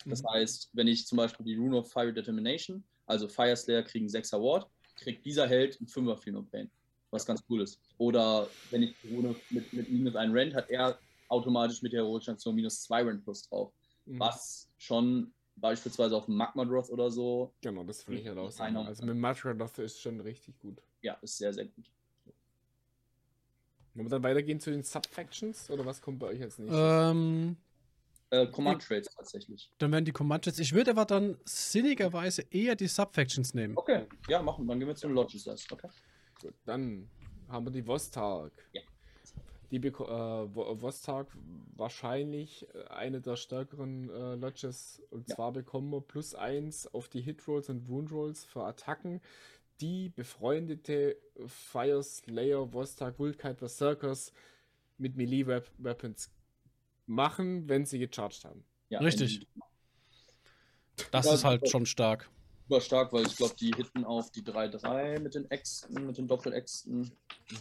[0.05, 0.27] Das Mhm.
[0.29, 4.33] heißt, wenn ich zum Beispiel die Rune of Fire Determination, also Fire Slayer kriegen 6
[4.33, 6.69] Award, kriegt dieser Held ein 5er Feel Pain.
[7.11, 7.79] Was ganz cool ist.
[7.97, 10.97] Oder wenn ich die Rune mit, mit minus 1 Rent, hat er
[11.31, 13.71] automatisch mit der Aktion minus 2 Rent plus drauf
[14.05, 14.19] Mhm.
[14.19, 18.59] was schon beispielsweise auf dem Magma Droth oder so, Genau, das will ich halt auch.
[18.59, 20.81] Also mit Matradoth ist schon richtig gut.
[21.03, 21.85] ja, ist sehr, sehr gut.
[23.93, 25.69] Wollen wir dann weitergehen zu den Subfactions?
[25.69, 26.71] Oder was kommt bei euch jetzt nicht?
[26.73, 27.57] Ähm,
[28.31, 29.69] Äh, Command Trades tatsächlich.
[29.77, 30.57] dann werden die Comanches.
[30.57, 33.77] Ich würde aber dann sinnigerweise eher die Subfactions nehmen.
[33.77, 34.65] Okay, ja, machen.
[34.67, 35.69] Dann gehen wir zu den Lodges erst.
[35.71, 35.89] Okay.
[36.41, 37.09] Gut, dann
[37.49, 38.53] haben wir die Vostark.
[38.71, 38.81] Ja.
[39.71, 41.27] Die beko- äh, Vostark
[41.75, 45.01] wahrscheinlich äh, eine der stärkeren äh, Lodges.
[45.09, 45.35] Und Ja.
[45.35, 49.21] zwar bekommen wir plus eins auf die Hitrolls und Woundrolls für Attacken,
[49.79, 54.33] die befreundete Fire Slayer, Vostark, Vulkite, Berserkers
[54.97, 56.29] mit Melee Wep Weapons
[57.07, 58.63] machen, wenn sie gecharged haben.
[58.89, 59.47] Ja, Richtig.
[61.11, 62.29] Das Ja, ist halt schon stark.
[62.71, 66.29] Super stark, weil ich glaube, die hitten auf die 3-3 mit den Äxten, mit den
[66.29, 67.11] Doppel-Äxten.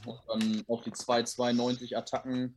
[0.07, 2.57] Und dann auf die 2-2-90 Attacken.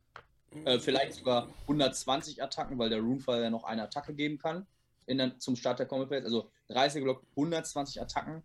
[0.64, 4.68] Äh, vielleicht sogar 120 Attacken, weil der Runefire ja noch eine Attacke geben kann
[5.06, 6.26] in der, zum Start der Combat Phase.
[6.26, 8.44] Also 30 Block, 120 Attacken.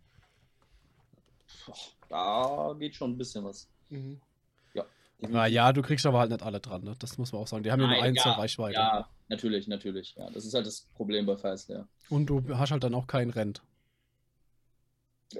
[1.64, 1.72] Puh,
[2.08, 3.68] Da geht schon ein bisschen was.
[5.20, 6.96] Na ja, du kriegst aber halt nicht alle dran, ne?
[6.98, 7.62] Das muss man auch sagen.
[7.62, 8.74] Die haben ja nur eins zur ja, Reichweite.
[8.74, 10.16] Ja, natürlich, natürlich.
[10.16, 11.86] Ja, das ist halt das Problem bei Fire Slayer.
[12.08, 13.62] Und du hast halt dann auch keinen Rent.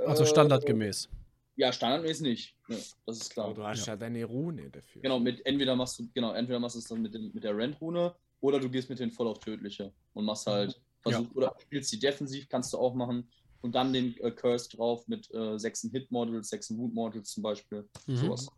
[0.06, 1.08] Also Äh, standardgemäß.
[1.56, 2.56] Ja, standardmäßig nicht.
[2.68, 2.76] Ja,
[3.06, 3.46] das ist klar.
[3.46, 5.02] Aber du hast ja, deine Rune dafür.
[5.02, 7.56] Genau, mit entweder machst du, genau, entweder machst du es dann mit, den, mit der
[7.56, 11.12] Rent-Rune oder du gehst mit den voll auf tödliche und machst halt, Ja.
[11.12, 13.28] versuch, oder spielst die defensiv, kannst du auch machen.
[13.62, 17.86] Und dann den äh, Curse drauf mit äh, sechsen Hit-Models, sechsen Wound-Models zum Beispiel.
[18.06, 18.16] Mhm.
[18.16, 18.48] Sowas.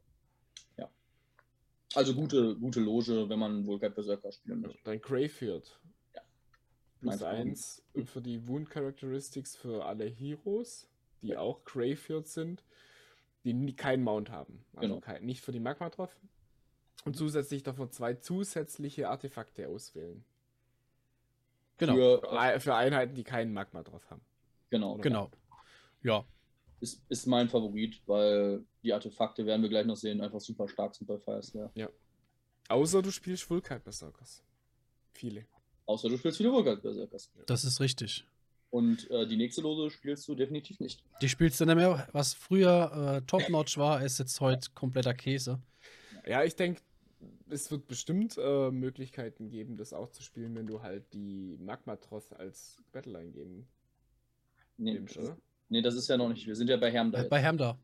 [0.77, 0.89] Ja.
[1.95, 4.79] Also gute, gute Loge, wenn man wohl kein Berserker spielen möchte.
[4.85, 5.77] Dein Greyfield.
[7.01, 7.29] Mein Plus.
[7.29, 10.89] 1 für die Wound Characteristics für alle Heroes,
[11.23, 12.65] die auch Greyfield sind,
[13.45, 14.65] die nie, keinen Mount haben.
[14.75, 15.01] Also Genau.
[15.01, 16.17] kein, nicht für die Magma drauf.
[17.05, 20.25] Und zusätzlich davon zwei zusätzliche Artefakte auswählen.
[21.79, 21.95] Genau.
[21.95, 24.23] Für, Für, Ei- für Einheiten, die keinen Magma drauf haben.
[24.71, 24.97] genau.
[24.99, 25.31] Genau.
[26.03, 26.25] Ja.
[26.81, 30.95] Ist, ist mein Favorit, weil die Artefakte werden wir gleich noch sehen, einfach super stark
[30.97, 31.71] sind bei Fire Slayer.
[32.69, 34.43] Außer du spielst Vulkite Berserkers.
[35.13, 35.47] Viele.
[35.87, 37.31] Außer du spielst viele Vulkite Berserkers.
[37.47, 38.27] Das ist richtig.
[38.73, 41.05] Und äh, die nächste Lose spielst du definitiv nicht.
[41.21, 42.09] Die spielst du nicht mehr.
[42.13, 45.61] Was früher äh, Top-Notch war, ist jetzt heute kompletter Käse.
[46.27, 46.81] Ja, ich denke,
[47.51, 52.33] es wird bestimmt äh, Möglichkeiten geben, das auch zu spielen, wenn du halt die Magma-Troth
[52.39, 53.69] als Battle eingeben
[54.79, 55.37] Nee, nimmst, das, oder?
[55.69, 56.47] nee, das ist ja noch nicht.
[56.47, 57.25] Wir sind ja bei Herm da.
[57.25, 57.47] Äh, bei.
[57.47, 57.77] Also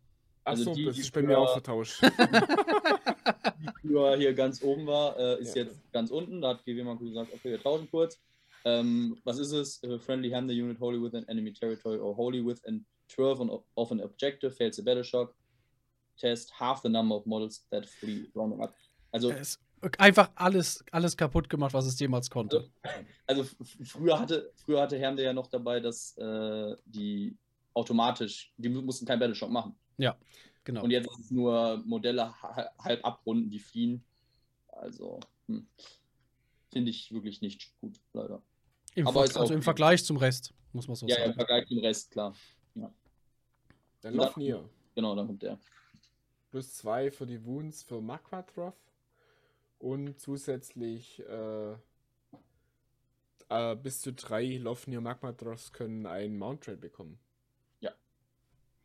[0.44, 2.02] Achso, die, das ist bei mir auch vertauscht.
[3.60, 5.64] die früher hier ganz oben war, äh, ist Ja.
[5.64, 6.40] jetzt ganz unten.
[6.40, 8.18] Da hat GW mal gesagt, okay, wir tauschen kurz.
[8.64, 9.82] Ähm, was ist es?
[9.82, 13.90] Uh, friendly hand the unit wholly within enemy territory or wholly within 12 on, of
[13.92, 15.34] an objective fails a battle shock.
[16.18, 18.74] Test half the number of models that flee rounding up.
[19.12, 19.58] Also, Es
[19.98, 22.68] einfach alles, alles kaputt gemacht, was es jemals konnte.
[23.26, 27.36] also f- früher hatte, früher hatte Herm ja noch dabei, dass äh, die
[27.74, 29.78] automatisch, die mu- mussten kein Battle Shock machen.
[30.64, 30.82] Genau.
[30.82, 34.04] Und jetzt ist es nur Modelle ha- halb abrunden, die fliehen.
[34.68, 35.66] Also, hm.
[36.70, 38.42] Finde ich wirklich nicht gut, leider.
[38.94, 41.28] Im, aber Ver- ist also im Vergleich zum Rest, muss man so ja, ja, im
[41.28, 41.34] sagen.
[41.36, 42.34] Vergleich zum Rest, klar.
[42.74, 42.92] Ja.
[44.00, 44.24] Dann Ja.
[44.24, 44.68] Lofnir.
[44.94, 45.58] Genau, dann kommt der.
[46.50, 48.74] Plus zwei für die Wounds für Makvatroth.
[49.78, 51.72] Und zusätzlich äh,
[53.48, 57.18] äh, bis zu drei Lofnir Magmatroths können einen Mount Trade bekommen.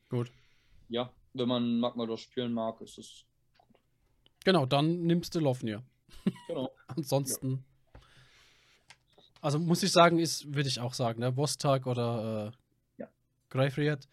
[0.09, 0.31] Gut.
[0.89, 3.25] Ja, wenn man Magmador spielen mag, ist es.
[4.45, 5.83] Genau, dann nimmst du Lofnir.
[6.47, 6.69] Genau.
[6.87, 7.65] Ansonsten.
[9.43, 11.36] Also muss ich sagen, ist, würde ich auch sagen, ne?
[11.36, 12.53] Vostag oder
[12.97, 13.10] äh, Ja.
[13.49, 14.08] Graveyard,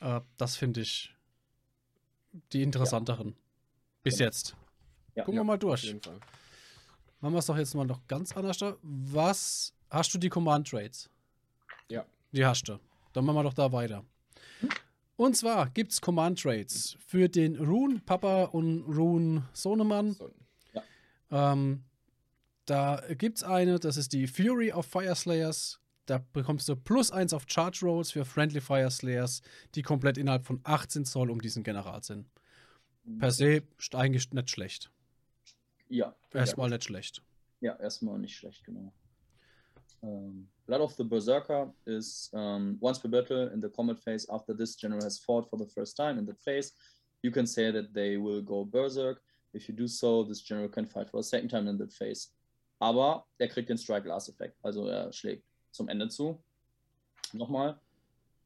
[0.00, 1.14] äh, das finde ich
[2.52, 3.34] die interessanteren.
[4.02, 4.26] Bis Genau.
[4.26, 4.56] jetzt.
[5.14, 5.24] Ja.
[5.24, 5.84] Gucken Ja, wir mal Auf durch.
[5.84, 6.20] jeden Fall.
[7.20, 8.58] Machen wir es doch jetzt mal noch ganz anders.
[8.82, 11.08] Was hast du die Command Trades?
[11.88, 12.04] Ja.
[12.32, 12.78] Die hast du.
[13.14, 14.04] Dann machen wir doch da weiter.
[15.16, 20.12] Und zwar gibt es Command Trades für den Rune Papa und Rune Sohnemann.
[20.12, 20.30] So,
[21.32, 21.84] Ähm,
[22.66, 25.80] da gibt es eine, das ist die Fury of Fire Slayers.
[26.06, 29.42] Da bekommst du plus eins auf Charge Rolls für Friendly Fire Slayers,
[29.74, 32.26] die komplett innerhalb von 18 Zoll um diesen General sind.
[33.18, 34.90] Per se ist eigentlich nicht schlecht.
[35.88, 36.14] Ja.
[36.32, 37.22] Erstmal nicht schlecht.
[37.60, 38.92] Ja, erstmal nicht schlecht, genau.
[40.02, 44.54] Um, Blood of the Berserker is um, once per battle in the combat phase after
[44.56, 46.72] this general has fought for the first time in that phase,
[47.22, 49.20] you can say that they will go Berserk.
[49.52, 52.28] If you do so, this general can fight for a second time in that phase.
[52.80, 56.42] Aber er kriegt den Strike Last Effekt, also er schlägt zum Ende zu.
[57.32, 57.78] Nochmal.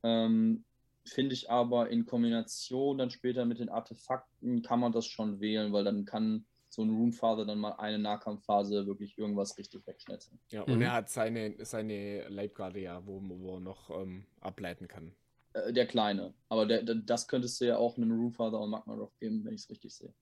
[0.03, 0.65] Ähm,
[1.07, 5.73] Finde ich aber in Kombination dann später mit den Artefakten kann man das schon wählen,
[5.73, 10.41] weil dann kann so ein Runefather dann mal eine Nahkampfphase wirklich irgendwas richtig wegschnetzen.
[10.51, 10.83] ja, und Mhm.
[10.83, 15.15] er hat seine, seine Leibgarde ja, wo, wo er noch ähm, ableiten kann.
[15.53, 16.35] Äh, der kleine.
[16.49, 19.61] Aber der, der, das könntest du ja auch einem Runefather und Magmaroth geben, wenn ich
[19.63, 20.13] es richtig sehe.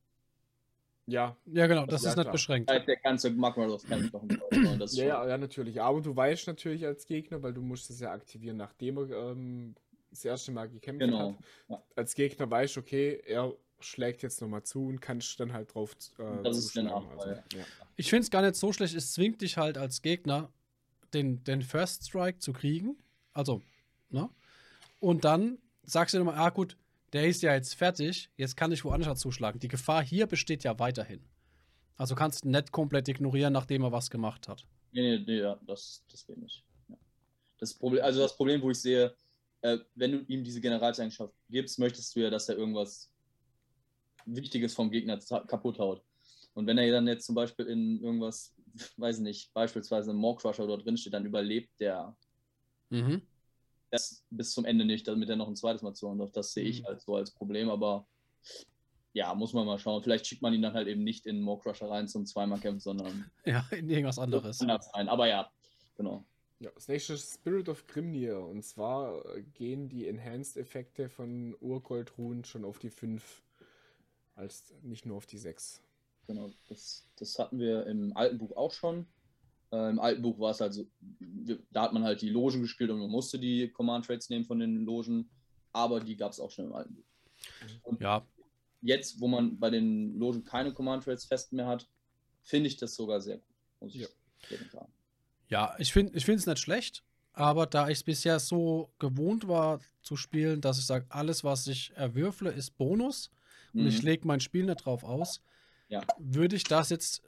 [1.06, 2.32] Ja, Ja, genau, das Ja, ist nicht klar.
[2.32, 2.70] beschränkt.
[2.70, 4.40] Das der ganze Magmaroth kämpft doch nicht.
[4.78, 5.80] Das ist ja, ja, ja, natürlich.
[5.80, 9.74] Aber du weißt natürlich als Gegner, weil du musst es ja aktivieren, nachdem er ähm,
[10.10, 11.38] das erste Mal gekämpft Genau, hat.
[11.68, 11.82] ja.
[11.96, 16.42] Als Gegner weißt okay, er schlägt jetzt nochmal zu und kannst dann halt drauf äh,
[16.44, 17.08] Das ist zuschlagen.
[17.08, 17.64] Nachteil, ja.
[17.96, 18.94] Ich finde es gar nicht so schlecht.
[18.94, 20.52] Es zwingt dich halt als Gegner,
[21.14, 22.96] den, den First Strike zu kriegen.
[23.32, 23.60] Also,
[24.10, 24.30] ne?
[25.00, 26.76] Und dann sagst du dir mal, ah gut,
[27.12, 29.60] der ist ja jetzt fertig, jetzt kann ich woanders zuschlagen.
[29.60, 31.24] Die Gefahr hier besteht ja weiterhin.
[31.96, 34.66] Also kannst du nicht komplett ignorieren, nachdem er was gemacht hat.
[34.92, 36.64] Nee, nee, nee, ja, das, das geht nicht.
[36.88, 36.96] Ja.
[37.58, 39.14] Das Problem, also das Problem, wo ich sehe,
[39.60, 43.10] äh, wenn du ihm diese Generalseigenschaft gibst, möchtest du ja, dass er irgendwas
[44.24, 46.02] Wichtiges vom Gegner kaputt haut.
[46.54, 48.54] Und wenn er dann jetzt zum Beispiel in irgendwas,
[48.96, 52.16] weiß nicht, beispielsweise ein Maw Crusher dort drin steht, dann überlebt der
[52.92, 53.22] Mhm.
[53.92, 56.32] Das bis zum Ende nicht, damit er noch ein zweites Mal zu hauen darf.
[56.32, 56.86] Das sehe ich Mhm.
[56.86, 58.06] halt so als Problem, aber
[59.12, 60.02] ja, muss man mal schauen.
[60.02, 62.80] Vielleicht schickt man ihn dann halt eben nicht in Maw Crusher rein zum zweimal kämpfen,
[62.80, 64.60] sondern Ja, in irgendwas anderes.
[64.94, 65.08] rein.
[65.08, 65.52] Aber ja,
[65.96, 66.24] genau.
[66.60, 68.38] Ja, das nächste ist Spirit of Grimnir.
[68.40, 73.42] Und zwar gehen die Enhanced-Effekte von Urgoldruhen schon auf die 5.
[74.34, 75.82] Als nicht nur auf die 6.
[76.26, 79.06] Genau, das, das hatten wir im alten Buch auch schon.
[79.72, 80.86] Äh, Im alten Buch war es halt so,
[81.70, 84.58] da hat man halt die Logen gespielt und man musste die Command Trades nehmen von
[84.58, 85.30] den Logen,
[85.72, 87.98] aber die gab es auch schon im alten Buch.
[88.00, 88.24] Ja,
[88.82, 91.88] Jetzt, wo man bei den Logen keine Command Trades fest mehr hat,
[92.42, 94.08] finde ich das sogar sehr gut, muss ich Ja.
[94.70, 94.92] sagen.
[95.48, 99.80] Ja, ich finde ich es nicht schlecht, aber da ich es bisher so gewohnt war
[100.02, 103.30] zu spielen, dass ich sage, alles, was ich erwürfle, ist Bonus
[103.74, 104.06] und ich Mhm.
[104.06, 105.40] lege mein Spiel nicht drauf aus,
[105.88, 106.06] Ja.
[106.18, 107.22] würde ich das jetzt,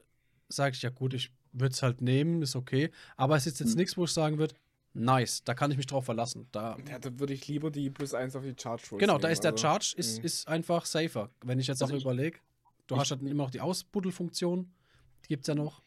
[0.48, 3.70] sage ich, ja gut, ich würde es halt nehmen, ist okay, aber es ist jetzt
[3.70, 3.76] Mhm.
[3.78, 4.54] nichts, wo ich sagen würde,
[4.92, 6.46] nice, da kann ich mich drauf verlassen.
[6.52, 9.28] Da, Ja, da würde ich lieber die plus 1 auf die Charge Rolls genau, da
[9.28, 10.24] nehmen, ist der also- Charge, ist, Mhm.
[10.24, 11.30] ist einfach safer.
[11.42, 12.38] Wenn ich jetzt Also auch überlege,
[12.86, 14.70] du ich- hast halt immer noch die Ausbuddelfunktion,
[15.24, 15.82] die gibt es ja noch.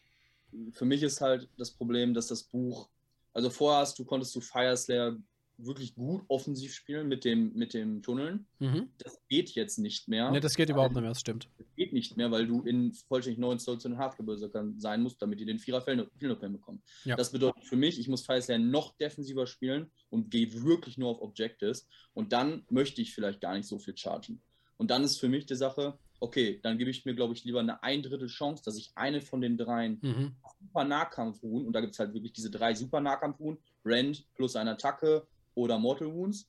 [0.72, 2.88] Für mich ist halt das Problem, dass das Buch,
[3.34, 5.16] also vorher hast du, konntest du Fire Slayer
[5.58, 8.46] wirklich gut offensiv spielen mit dem, mit dem Tunneln.
[8.60, 8.90] Mhm.
[8.98, 10.30] Das geht jetzt nicht mehr.
[10.30, 11.48] Ne, das geht überhaupt nicht mehr, das stimmt.
[11.58, 15.20] Das geht nicht mehr, weil du in vollständig 9 Zoll zu den Hardcore-Berserkern sein musst,
[15.20, 16.82] damit die den Vierer Fellnopin bekommen.
[17.04, 17.16] Ja.
[17.16, 21.10] Das bedeutet für mich, ich muss Fire Slayer noch defensiver spielen und gehe wirklich nur
[21.10, 21.88] auf Objectives.
[22.14, 24.40] Und dann möchte ich vielleicht gar nicht so viel chargen.
[24.76, 27.60] Und dann ist für mich die Sache, okay, dann gebe ich mir, glaube ich, lieber
[27.60, 30.36] eine ein Drittel Chance, dass ich eine von den dreien Mhm.
[30.60, 34.72] super Nahkampfruhen, und da gibt es halt wirklich diese drei super Nahkampfruhen, Rend plus eine
[34.72, 35.26] Attacke
[35.58, 36.48] oder Mortal Wounds,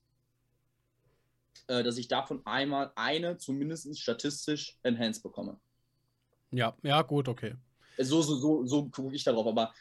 [1.67, 5.59] äh, dass ich davon einmal eine zumindest statistisch enhanced bekomme.
[6.51, 7.55] Ja, ja, gut, okay.
[7.97, 9.73] Äh, So, so, so, so gucke ich darauf, aber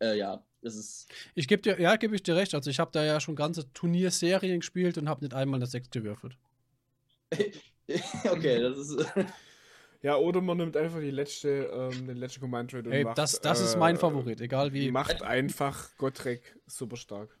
[0.00, 1.08] äh, ja, das ist.
[1.34, 2.54] Ich gebe dir, ja, gebe ich dir recht.
[2.54, 5.90] Also ich habe da ja schon ganze Turnierserien gespielt und habe nicht einmal eine 6
[5.90, 6.36] gewürfelt.
[8.24, 9.06] okay, das ist.
[10.04, 13.18] Ja, oder man nimmt einfach die letzte, ähm, den letzten Command Trade und Ey, macht,
[13.18, 14.90] das, das ist äh, mein Favorit, egal wie.
[14.90, 17.38] Macht einfach Gottrek super stark.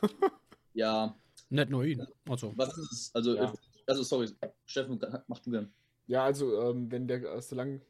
[0.74, 1.16] ja,
[1.50, 2.06] Nicht nur ihn.
[2.28, 3.10] Also, Was ist es?
[3.14, 3.52] Also, Ja.
[3.86, 4.28] also sorry,
[4.66, 5.72] Steffen, mach du gern.
[6.06, 7.80] Ja, also ähm, wenn der, äh, solange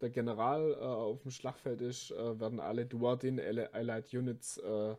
[0.00, 4.96] der General äh, auf dem Schlachtfeld ist, äh, werden alle Duardin Alli- Allied Units äh,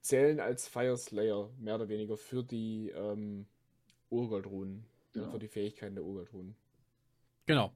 [0.00, 3.46] zählen als Fire Slayer, mehr oder weniger, für die ähm,
[4.10, 4.84] Urgoldrunen.
[5.12, 5.30] Genau.
[5.32, 6.54] Für die Fähigkeiten der Urgoldrunen.
[7.46, 7.72] genau.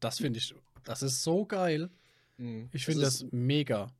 [0.00, 1.90] Das finde ich, das ist so geil.
[2.38, 2.68] Mhm.
[2.72, 3.92] Ich Das finde ist- das mega.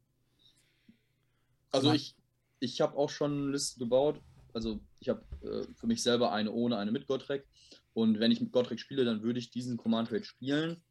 [1.70, 2.14] Also ich,
[2.60, 4.20] ich habe auch schon Listen gebaut.
[4.54, 7.46] Also ich habe äh, für mich selber eine ohne, eine mit Gottrek.
[7.92, 10.82] Und wenn ich mit Gottrek spiele, dann würde ich diesen Command Trade spielen.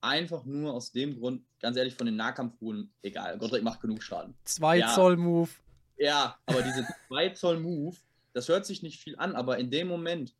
[0.00, 3.38] Einfach nur aus dem Grund, ganz ehrlich, von den Nahkampfruhen, egal.
[3.38, 4.34] Gottrek macht genug Schaden.
[4.44, 4.88] 2 Ja.
[4.94, 5.50] Zoll Move.
[5.96, 7.96] Ja, aber diese 2 Zoll Move,
[8.32, 10.34] das hört sich nicht viel an, aber in dem Moment,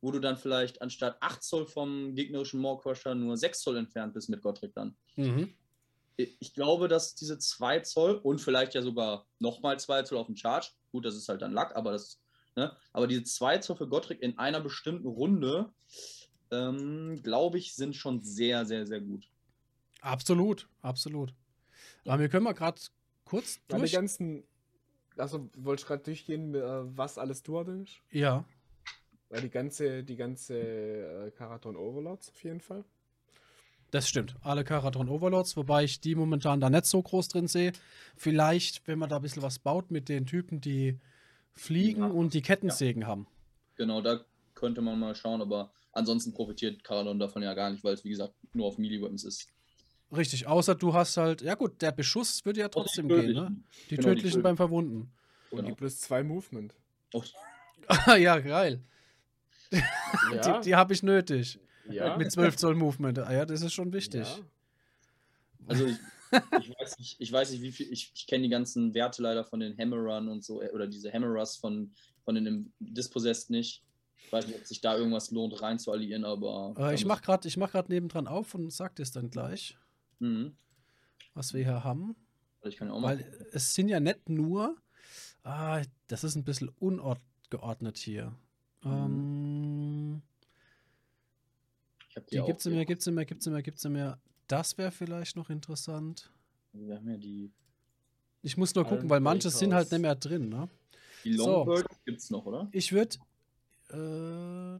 [0.00, 4.28] wo du dann vielleicht anstatt 8 Zoll vom gegnerischen Maw-Crusher nur 6 Zoll entfernt bist
[4.28, 5.52] mit Gottrek dann, Mhm.
[6.16, 10.36] Ich glaube, dass diese 2 Zoll und vielleicht ja sogar nochmal 2 Zoll auf dem
[10.36, 12.20] Charge, gut, das ist halt dann Lack, aber das,
[12.56, 15.72] ne, aber diese 2 Zoll für Gottrick in einer bestimmten Runde,
[16.50, 19.28] ähm, glaube ich, sind schon sehr, sehr, sehr gut.
[20.00, 21.32] Absolut, absolut.
[22.04, 22.80] Aber wir können mal gerade
[23.24, 23.92] kurz durch.
[23.92, 24.44] ganzen,
[25.16, 28.02] also wollte ich gerade durchgehen, äh, was alles Duardin ist?
[28.10, 28.44] Ja,
[29.30, 32.84] Weil die ganze, die ganze äh, Karaton Overlords auf jeden Fall.
[33.92, 34.34] Das stimmt.
[34.40, 37.72] Alle Karatron Overlords, wobei ich die momentan da nicht so groß drin sehe.
[38.16, 40.98] Vielleicht, wenn man da ein bisschen was baut mit den Typen, die
[41.52, 42.08] fliegen Ja.
[42.08, 43.26] und die Kettensägen haben.
[43.76, 44.20] Genau, da
[44.54, 48.10] könnte man mal schauen, aber ansonsten profitiert Karadon davon ja gar nicht, weil es, wie
[48.10, 49.48] gesagt, nur auf Melee-Weapons ist.
[50.14, 53.56] Richtig, außer du hast halt, ja gut, der Beschuss würde ja trotzdem die gehen, ne?
[53.90, 55.10] Die Genau, die tödlichen beim Verwunden.
[55.50, 55.68] Und Genau.
[55.68, 56.74] die plus zwei Movement.
[57.14, 57.22] Oh,
[57.88, 58.82] Ah, ja, geil.
[59.70, 61.58] Ja, Die, die habe ich nötig.
[61.90, 62.16] Ja.
[62.16, 63.18] Mit 12 Zoll Movement.
[63.18, 64.22] Ah, ja, das ist schon wichtig.
[64.22, 64.44] Ja.
[65.66, 65.96] Also ich,
[66.60, 69.44] ich, weiß nicht, ich weiß nicht, wie viel, ich, ich kenne die ganzen Werte leider
[69.44, 71.92] von den Hammerrun und so, äh, oder diese Hammerers von,
[72.24, 73.84] von den Dispossessed nicht.
[74.24, 76.74] Ich weiß nicht, ob sich da irgendwas lohnt, rein zu alliieren, aber.
[76.78, 79.76] Äh, ich mache gerade mach grad nebendran auf und sag das dann gleich,
[80.20, 80.56] Mhm.
[81.34, 82.16] was wir hier haben.
[82.64, 83.02] Ich kann ja auch.
[83.02, 84.76] Weil es sind ja nicht nur.
[85.42, 88.32] Ah, das ist ein bisschen ungeordnet hier.
[88.84, 89.41] Ähm,
[92.12, 92.72] Ich hab die auch gibt's hier.
[92.72, 94.18] mir, gibt's mir, gibt's mir, gibt's mir.
[94.48, 96.30] Das wäre vielleicht noch interessant.
[96.74, 97.50] Wir haben ja die,
[98.42, 100.68] Ich muss nur gucken, weil manche sind halt nicht mehr drin, ne?
[101.24, 101.64] die So.
[101.64, 102.68] Longbird gibt's noch, oder?
[102.72, 103.16] Ich würde.
[103.88, 104.78] Äh,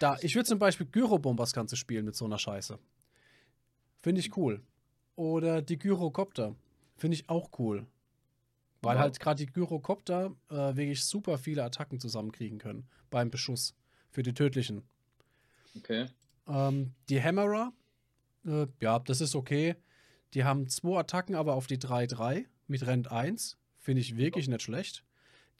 [0.00, 2.78] da, ich würde zum Beispiel Gyrobombers Ganze spielen mit so einer Scheiße.
[4.00, 4.62] Finde ich cool.
[5.16, 6.54] Oder die Gyrocopter.
[6.96, 7.86] Finde ich auch cool.
[8.80, 9.02] Weil Ja.
[9.02, 13.74] halt gerade die Gyrocopter äh, wirklich super viele Attacken zusammenkriegen können beim Beschuss.
[14.10, 14.82] Für die tödlichen.
[15.76, 16.06] Okay.
[16.48, 17.72] Ähm, die Hammerer,
[18.46, 19.76] äh, ja, das ist okay.
[20.34, 23.56] Die haben zwei Attacken, aber auf die 3-3 mit Rent 1.
[23.78, 25.04] Finde ich wirklich nicht schlecht.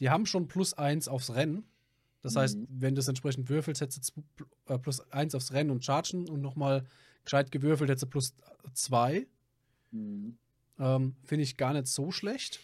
[0.00, 1.64] Die haben schon plus 1 aufs Rennen.
[2.22, 2.66] Das heißt, Mhm.
[2.68, 6.40] wenn du es entsprechend würfelst, hättest du äh, plus 1 aufs Rennen und Chargen und
[6.40, 6.84] nochmal
[7.24, 8.34] gescheit gewürfelt, hättest du plus
[8.74, 9.26] 2.
[9.92, 10.36] Mhm.
[10.78, 12.60] Ähm, Finde ich gar nicht so schlecht.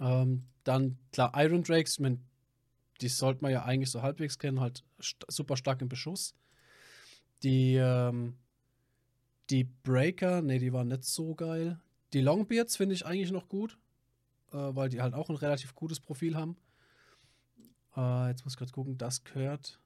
[0.00, 2.24] Ähm, dann, klar, Iron Drakes, ich mein,
[3.00, 6.34] die sollte man ja eigentlich so halbwegs kennen, halt st super stark im Beschuss.
[7.42, 8.36] Die, ähm,
[9.50, 11.78] die Breaker, nee, die waren nicht so geil.
[12.12, 13.78] Die Longbeards finde ich eigentlich noch gut,
[14.52, 16.56] äh, weil die halt auch ein relativ gutes Profil haben.
[17.96, 19.78] Äh, jetzt muss ich gerade gucken, das gehört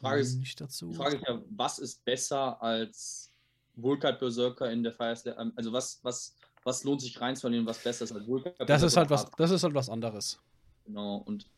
[0.00, 0.90] Frage ist, nicht dazu.
[0.90, 3.30] Die Frage ist ja, was ist besser als
[3.74, 5.52] Vulkat Berserker in der Fire Slam?
[5.56, 9.10] Also was, was, was lohnt sich reinzunehmen, was besser ist als Vulkat das ist halt
[9.10, 9.42] was, Berserker?
[9.42, 10.40] das ist halt was anderes.
[10.84, 11.48] Genau, und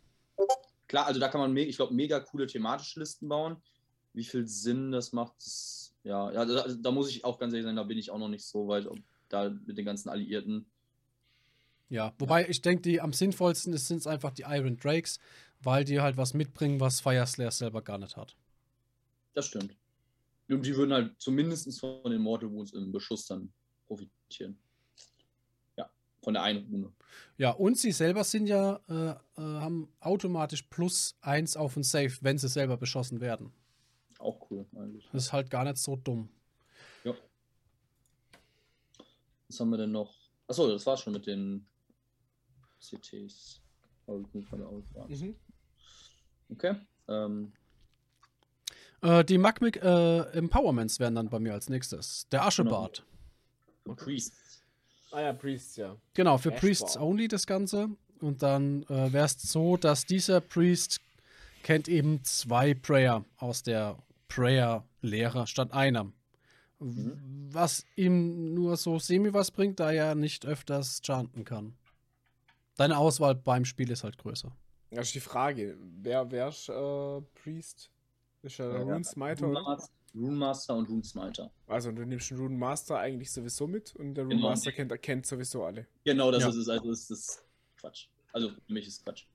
[0.89, 3.57] klar, also da kann man, ich glaube, mega coole thematische Listen bauen.
[4.13, 7.67] Wie viel Sinn das macht, das, ja, ja da, da muss ich auch ganz ehrlich
[7.67, 8.99] sein, da bin ich auch noch nicht so weit, ob
[9.29, 10.67] da mit den ganzen Alliierten.
[11.89, 15.19] Ja, wobei ich denke, die am sinnvollsten sind es einfach die Iron Drakes,
[15.61, 18.37] weil die halt was mitbringen, was Fire Slayer selber gar nicht hat.
[19.35, 19.77] Das stimmt.
[20.49, 23.53] Und die würden halt zumindest von den Mortal Wounds im Beschuss dann
[23.87, 24.59] profitieren.
[25.77, 25.89] Ja,
[26.23, 26.93] von der einen Rune.
[27.37, 32.13] Ja, und sie selber sind ja, äh, äh, haben automatisch plus eins auf den Safe,
[32.21, 33.53] wenn sie selber beschossen werden.
[34.21, 35.09] Auch cool, eigentlich.
[35.13, 36.29] Das ist halt gar nicht so dumm.
[39.49, 40.15] Was haben wir denn noch?
[40.47, 41.67] Achso, das war schon mit den
[42.81, 43.61] CTs.
[44.07, 45.35] Mhm.
[46.51, 46.75] Okay.
[47.09, 47.53] Ähm,
[49.03, 52.29] Äh, die Magmic äh, Empowerments wären dann bei mir als nächstes.
[52.29, 53.05] Der Aschebart.
[53.85, 54.63] für Priests.
[55.11, 55.97] Ah ja, Priests, ja.
[56.15, 56.61] Genau, für Ashbart.
[56.61, 57.89] Priests only das Ganze.
[58.21, 61.01] Und dann äh, wäre es so, dass dieser Priest
[61.63, 63.99] kennt eben zwei Prayer aus der
[64.31, 66.11] Prayer-Lehre statt einer.
[66.79, 67.49] Mhm.
[67.53, 71.75] Was ihm nur so semi was bringt, da er nicht öfters chanten kann.
[72.77, 74.51] Deine Auswahl beim Spiel ist halt größer.
[74.91, 75.77] Das ist die Frage.
[76.01, 77.91] Wer wär's äh, Priest?
[78.43, 79.63] Ist er Ja, Rune Smiter, Rune oder?
[79.63, 81.53] Master- Rune Master und Rune Smiter.
[81.69, 84.49] Also du nimmst einen Rune Master eigentlich sowieso mit und der Rune Genau.
[84.49, 85.87] Master kennt, erkennt sowieso alle.
[86.05, 86.49] Genau, das Ja.
[86.49, 86.69] ist es.
[86.69, 87.45] Also ist das
[87.77, 88.07] Quatsch.
[88.33, 89.27] Also für mich ist es Quatsch.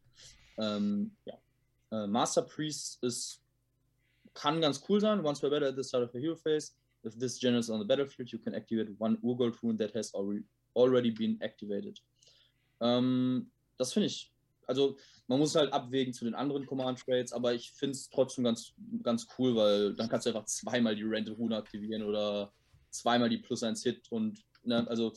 [0.58, 1.36] Ähm, ja.
[1.92, 3.40] Äh, Master Priest ist
[4.36, 5.26] kann ganz cool sein.
[5.26, 6.74] Once we're better at the start of the hero phase,
[7.04, 10.14] if this general is on the battlefield, you can activate one Urgold rune that has
[10.76, 12.00] already, been activated.
[12.82, 14.32] Ähm, das finde ich.
[14.68, 18.44] Also man muss halt abwägen zu den anderen Command Trades, aber ich finde es trotzdem
[18.44, 18.74] ganz,
[19.04, 22.52] ganz cool, weil dann kannst du einfach zweimal die Rented Rune aktivieren oder
[22.90, 25.14] zweimal die Plus 1 Hit und ne, also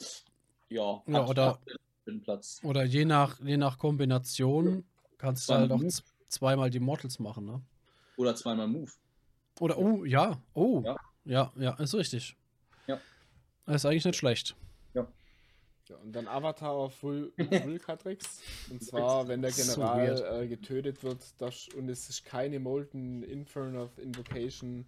[0.68, 1.58] ja, Ja, oder-.
[2.62, 4.84] Oder je nach, je nach Kombination
[5.18, 5.82] kannst du halt auch
[6.28, 7.60] zweimal die Mortals machen, ne?
[8.16, 8.90] Oder zweimal Move.
[9.60, 10.82] Oder, oh, ja, oh.
[10.84, 10.96] Ja.
[11.24, 12.36] Ja, ja, ist richtig.
[12.86, 12.98] Ja.
[13.66, 14.56] Das ist eigentlich nicht schlecht.
[15.88, 18.42] Ja, und dann Avatar auf Vul Vulcatrix.
[18.70, 20.42] Und zwar, wenn der So General weird.
[20.42, 24.84] äh, getötet wird das, und es ist keine Molten Inferno of Invocation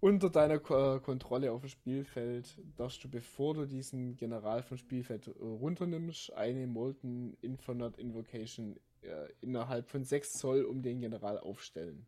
[0.00, 5.28] unter deiner äh, Kontrolle auf dem Spielfeld, darfst du, bevor du diesen General vom Spielfeld
[5.28, 11.38] äh, runternimmst, eine Molten Inferno of Invocation äh, innerhalb von 6 Zoll um den General
[11.38, 12.06] aufstellen.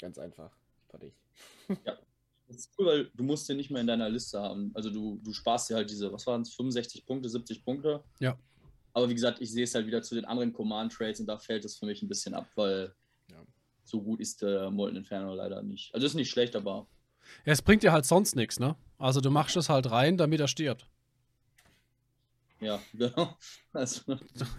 [0.00, 0.56] Ganz einfach.
[0.92, 1.12] Fertig.
[2.48, 4.70] Das ist cool, weil du musst den nicht mehr in deiner Liste haben.
[4.74, 8.04] Also du, du sparst dir halt diese, was waren es, 65 Punkte, 70 Punkte.
[8.20, 8.36] Ja.
[8.92, 11.38] Aber wie gesagt, ich sehe es halt wieder zu den anderen Command Trades und da
[11.38, 12.94] fällt es für mich ein bisschen ab, weil
[13.30, 13.38] Ja.
[13.84, 15.94] so gut ist der Molten Inferno leider nicht.
[15.94, 16.86] Also ist nicht schlecht, aber
[17.46, 18.76] Ja, es bringt dir halt sonst nichts, ne?
[18.98, 20.86] Also du machst es halt rein, damit er stirbt.
[22.60, 23.34] ja, genau.
[23.72, 24.02] Also,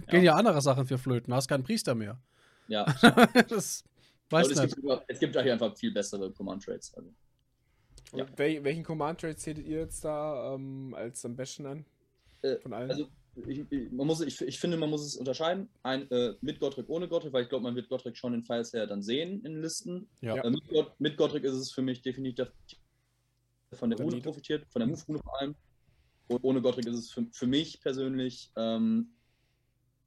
[0.10, 2.20] Gehen ja andere Sachen für Flöten, hast keinen Priester mehr.
[2.68, 2.86] ja.
[3.50, 3.84] das
[4.34, 6.94] weiß es, gibt, es gibt halt einfach viel bessere Command Trades.
[6.96, 7.14] Also.
[8.16, 8.26] Ja.
[8.38, 11.86] Welchen Command Trade seht ihr jetzt da ähm, als am besten an?
[12.42, 12.92] Äh, Von allen?
[12.92, 13.08] Also
[13.48, 15.70] ich, ich, man muss, ich, ich finde, man muss es unterscheiden.
[15.82, 18.74] Ein, äh, mit Gottrick, ohne Gottrick, weil ich glaube, man wird Gottrick schon in Files
[18.74, 20.08] her dann sehen in Listen.
[20.22, 20.36] Ja.
[20.36, 22.52] Äh, mit, Got, mit Gottrick ist es für mich definitiv
[23.72, 25.56] von der Rune profitiert, von der Move-Rune vor allem.
[26.28, 29.10] Und ohne Gottrick ist es für, für mich persönlich ähm,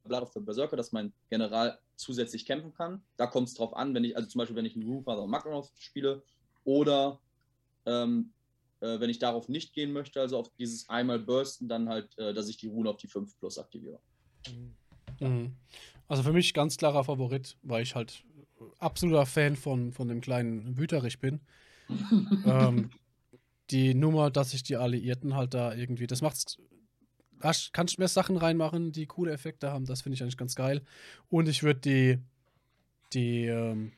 [0.04, 3.02] Blood of the Berserker, dass mein General zusätzlich kämpfen kann.
[3.16, 5.30] Da kommt es drauf an, wenn ich, also zum Beispiel, wenn ich einen Runefather und
[5.30, 6.22] Makarov spiele
[6.64, 7.18] oder
[7.86, 8.32] ähm,
[8.80, 12.34] äh, wenn ich darauf nicht gehen möchte, also auf dieses einmal Bursten, dann halt, äh,
[12.34, 13.98] dass ich die Rune auf die 5 plus aktiviere.
[15.20, 15.56] Mhm.
[16.08, 18.24] Also für mich ganz klarer Favorit, weil ich halt
[18.78, 21.40] absoluter Fan von, von dem kleinen Wüterich bin.
[22.44, 22.90] ähm,
[23.70, 26.58] die Nummer, dass sich die Alliierten halt da irgendwie, das macht's.
[27.40, 30.82] Hast, kannst mehr Sachen reinmachen, die coole Effekte haben, das finde ich eigentlich ganz geil.
[31.28, 32.18] Und ich würde die,
[33.12, 33.92] die, ähm,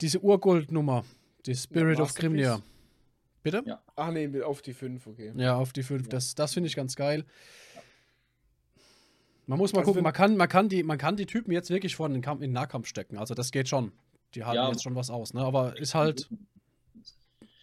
[0.00, 1.04] diese Urgold-Nummer,
[1.46, 2.20] die Spirit of Masterpiece.
[2.20, 2.62] Grimnir.
[3.42, 3.62] Bitte?
[3.66, 3.82] Ja.
[3.96, 5.32] Ach nee, auf die 5, okay.
[5.36, 6.08] Ja, auf die 5.
[6.08, 7.24] Das, das finde ich ganz geil.
[9.46, 11.68] Man muss mal Also gucken, man kann, man, kann die, man kann die Typen jetzt
[11.68, 13.18] wirklich vor in den, Kampf, in den Nahkampf stecken.
[13.18, 13.92] Also das geht schon.
[14.34, 14.68] Die halten Ja.
[14.70, 15.42] jetzt schon was aus, ne?
[15.42, 16.28] Aber ist halt,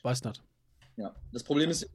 [0.03, 0.43] weiß nicht.
[0.97, 1.89] Ja, das Problem ist,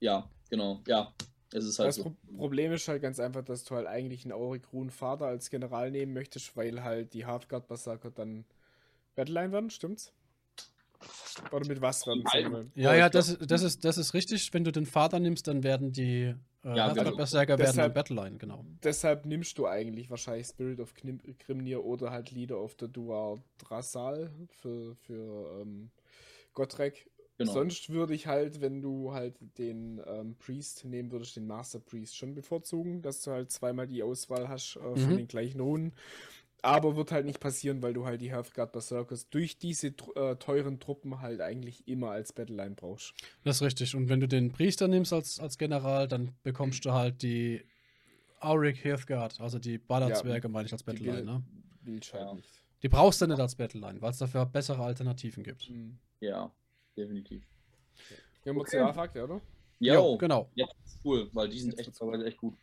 [0.00, 1.12] ja, genau, ja,
[1.54, 2.02] es ist halt Das so.
[2.04, 5.48] Pro Problem ist halt ganz einfach, dass du halt eigentlich einen Auric Rune Vater als
[5.50, 8.44] General nehmen möchtest, weil halt die Hardguard Berserker dann
[9.14, 10.12] Battleline werden, stimmt's?
[11.52, 12.80] Oder mit was werden sie?
[12.80, 14.52] Ja, ja, das, ist- das, ist, das ist richtig.
[14.54, 16.34] Wenn du den Vater nimmst, dann werden die
[16.64, 17.14] äh, Ja, genau.
[17.16, 18.64] Berserker werden dann Deshalb- Battleline, genau.
[18.82, 23.38] Deshalb nimmst du eigentlich wahrscheinlich Spirit of Knim Grimnir oder halt Leader of the Duar
[23.58, 25.90] Drasal für, für ähm,
[26.54, 27.10] Gottrek.
[27.38, 27.52] Genau.
[27.52, 32.16] Sonst würde ich halt, wenn du halt den ähm, Priest nehmen würdest, den Master Priest
[32.16, 35.16] schon bevorzugen, dass du halt zweimal die Auswahl hast äh, von Mhm.
[35.16, 35.92] den gleichen Runen.
[36.62, 40.80] Aber wird halt nicht passieren, weil du halt die Hearthguard Berserkers durch diese äh, teuren
[40.80, 43.12] Truppen halt eigentlich immer als Battleline brauchst.
[43.42, 43.94] Das ist richtig.
[43.94, 47.62] Und wenn du den Priester nimmst als, als General, dann bekommst du halt die
[48.40, 51.16] Auric Hearthguard, also die Ballerzwerge, meine ich, als Die Battleline.
[51.18, 51.42] will- Ne?
[51.82, 52.36] willst halt Ja.
[52.82, 55.68] Die brauchst du nicht als Battleline, weil es dafür bessere Alternativen gibt.
[55.68, 55.98] Mhm.
[56.20, 56.50] Ja,
[56.96, 57.42] definitiv.
[58.42, 58.70] Wir Okay.
[58.70, 59.40] zu der Fakte, oder?
[59.78, 60.50] Ja, Jo, genau.
[60.54, 62.54] jetzt ist cool, weil die sind Jetzt echt, echt gut.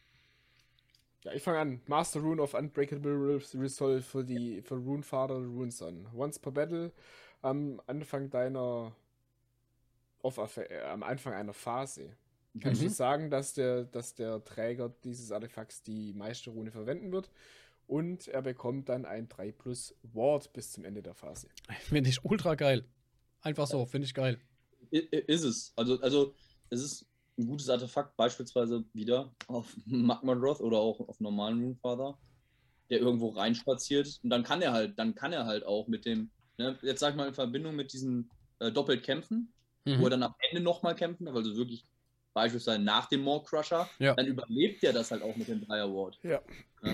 [1.24, 1.82] Ja, ich fange an.
[1.88, 6.08] Master Rune of Unbreakable Res- Resolve für die für Rune Father Rune Son.
[6.16, 6.92] Once per Battle
[7.42, 8.96] am Anfang deiner
[10.24, 12.16] auf, äh, am Anfang einer Phase
[12.60, 12.86] kannst Mhm.
[12.88, 17.30] du sagen, dass der, dass der Träger dieses Artefakts die meiste Rune verwenden wird
[17.88, 21.48] und er bekommt dann ein 3 plus Ward bis zum Ende der Phase.
[21.82, 22.84] Finde ich ultra geil.
[23.42, 24.40] Einfach so, finde ich geil.
[24.92, 25.74] Ist es.
[25.76, 26.34] Also, also,
[26.70, 27.06] es ist
[27.38, 32.18] ein gutes Artefakt, beispielsweise wieder auf Magmadroth oder auch auf normalen Moonfather,
[32.90, 36.30] der irgendwo reinspaziert und dann kann er halt, dann kann er halt auch mit dem,
[36.58, 38.30] ne, jetzt sag ich mal in Verbindung mit diesen
[38.60, 39.52] äh, doppelt kämpfen,
[39.86, 40.10] wo er Mhm.
[40.10, 41.86] dann am Ende nochmal kämpfen darf, also wirklich
[42.34, 44.14] beispielsweise nach dem Maw Crusher, Ja.
[44.14, 46.20] dann überlebt er das halt auch mit dem 3 Award.
[46.24, 46.42] Ja.
[46.84, 46.92] Ja.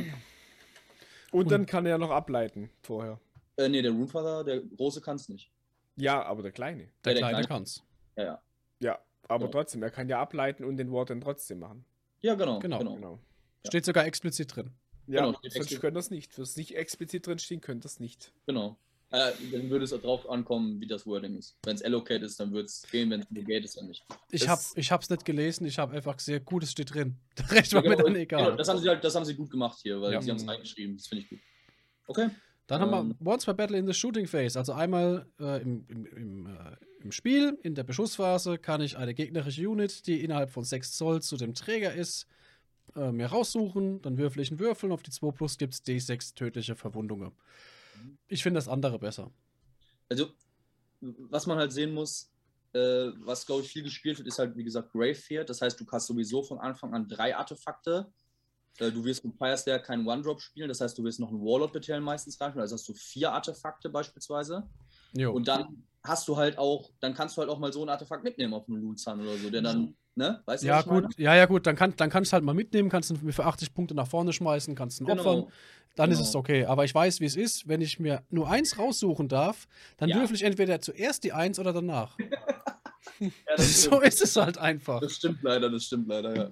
[1.31, 3.19] Und, Und- dann kann er ja noch ableiten vorher.
[3.57, 5.51] Äh, nee, der Runefather, der große kann es nicht.
[5.97, 6.83] Ja, aber der Kleine.
[7.03, 7.83] Der der Kleine Kleine- kann's.
[8.15, 8.41] Ja, ja.
[8.79, 9.51] Ja, aber Ja.
[9.51, 11.85] trotzdem, er kann ja ableiten und den Ward dann trotzdem machen.
[12.21, 12.59] Ja, genau.
[12.59, 12.77] Genau.
[12.79, 12.95] genau.
[12.95, 13.19] Genau.
[13.65, 14.71] Steht sogar explizit drin.
[15.07, 16.33] Ja, Genau, sonst können das nicht.
[16.33, 18.31] Fürs nicht explizit drinstehen, könnt das nicht.
[18.45, 18.77] genau.
[19.09, 21.55] Äh, dann würde es drauf ankommen, wie das Wording ist.
[21.63, 24.03] Wenn es allocate ist, dann wird es gehen, wenn es allocate ist, dann nicht.
[24.31, 27.15] Ich Es- habe ich hab's nicht gelesen, ich habe einfach gesehen, gut, es steht drin.
[27.37, 28.43] Der Recht war Ja, mir genau, dann egal.
[28.43, 30.21] Genau, das haben sie halt, das haben sie gut gemacht hier, weil Ja.
[30.21, 30.97] sie haben es reingeschrieben.
[30.97, 31.39] Das finde ich gut.
[32.07, 32.29] Okay.
[32.67, 33.15] Dann haben Ähm.
[33.19, 34.59] wir Once per Battle in the Shooting Phase.
[34.59, 39.13] Also einmal äh, im, im, im, äh, im Spiel, in der Beschussphase, kann ich eine
[39.13, 42.27] gegnerische Unit, die innerhalb von 6 Zoll zu dem Träger ist,
[42.95, 44.01] äh, mir raussuchen.
[44.01, 47.31] Dann würfel ich einen Würfel und auf die 2 Plus gibt es D6 tödliche Verwundungen.
[48.27, 49.31] Ich finde das andere besser.
[50.09, 50.31] Also,
[51.01, 52.29] was man halt sehen muss,
[52.73, 52.79] äh,
[53.23, 55.45] was glaube ich viel gespielt wird, ist halt, wie gesagt, Gravefear.
[55.45, 58.11] Das heißt, du hast sowieso von Anfang an drei Artefakte.
[58.79, 61.41] Äh, du wirst mit Fire Slayer keinen One-Drop spielen, das heißt, du wirst noch einen
[61.41, 62.61] Warlord Battalion meistens reinspielen.
[62.61, 64.67] Also hast du vier Artefakte beispielsweise.
[65.13, 65.31] Jo.
[65.33, 68.23] Und dann hast du halt auch, dann kannst du halt auch mal so ein Artefakt
[68.23, 70.41] mitnehmen auf einem Lunzan oder so, der dann, ne?
[70.45, 71.01] Weißt du, ja, was ich meine?
[71.07, 73.45] gut, ja, ja, gut, dann, kann, dann kannst du halt mal mitnehmen, kannst ihn für
[73.45, 75.35] 80 Punkte nach vorne schmeißen, kannst ihn opfern.
[75.41, 75.51] Genau.
[75.95, 76.29] Dann ist Genau.
[76.29, 76.65] es okay.
[76.65, 77.67] Aber ich weiß, wie es ist.
[77.67, 79.67] Wenn ich mir nur eins raussuchen darf,
[79.97, 80.17] dann Ja.
[80.19, 82.15] würfel ich entweder zuerst die Eins oder danach.
[83.19, 84.99] Ja, so ist es halt einfach.
[84.99, 86.51] das stimmt leider, das stimmt leider, ja.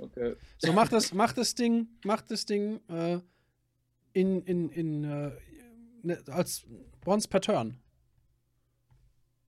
[0.00, 0.34] Okay.
[0.58, 3.18] So macht das, macht das Ding, macht das Ding äh,
[4.14, 5.30] in, in, in äh,
[6.02, 6.64] ne, als
[7.04, 7.76] once per turn.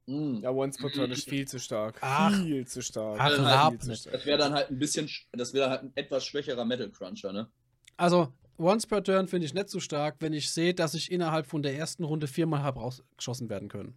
[0.07, 0.41] Mm.
[0.43, 1.97] Ja, Once per Turn ist viel zu stark.
[2.01, 2.35] Ach.
[2.43, 3.19] viel zu stark.
[3.21, 4.13] Ach, viel lab zu stark.
[4.15, 7.33] Das wäre dann halt ein bisschen, sch- das wäre halt ein etwas schwächerer Metal Cruncher,
[7.33, 7.49] ne?
[7.97, 11.47] Also once per turn finde ich nicht so stark, wenn ich sehe, dass ich innerhalb
[11.47, 13.97] von der ersten Runde viermal habe rausgeschossen werden können.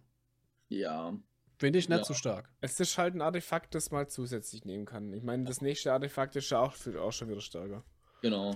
[0.68, 1.12] Ja.
[1.58, 2.04] Finde ich nicht Ja.
[2.04, 2.50] so stark.
[2.60, 5.12] Es ist halt ein Artefakt, das man zusätzlich nehmen kann.
[5.14, 7.82] Ich meine, das nächste Artefakt ist ja auch, für- auch schon wieder stärker.
[8.20, 8.54] Genau.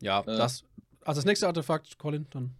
[0.00, 0.24] Ja, Äh.
[0.26, 0.64] das.
[1.04, 2.54] Also das nächste Artefakt, Colin, dann.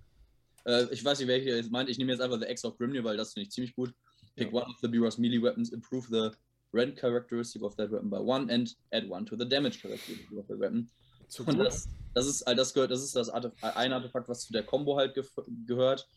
[0.65, 1.89] Äh, ich weiß nicht, welche ihr jetzt meint.
[1.89, 3.95] Ich nehme jetzt einfach The Axe of Grimnir, weil das finde ich ziemlich gut.
[4.35, 4.55] Pick Ja.
[4.61, 6.37] one of the Beerus melee weapons, improve the
[6.77, 10.47] rend characteristic of that weapon by one and add one to the damage characteristic of
[10.49, 10.91] the weapon.
[11.29, 14.29] Zu Und das, das ist, all das gehört, das ist das Artef äh, ein Artefakt,
[14.29, 16.09] was zu der Combo halt gef- gehört.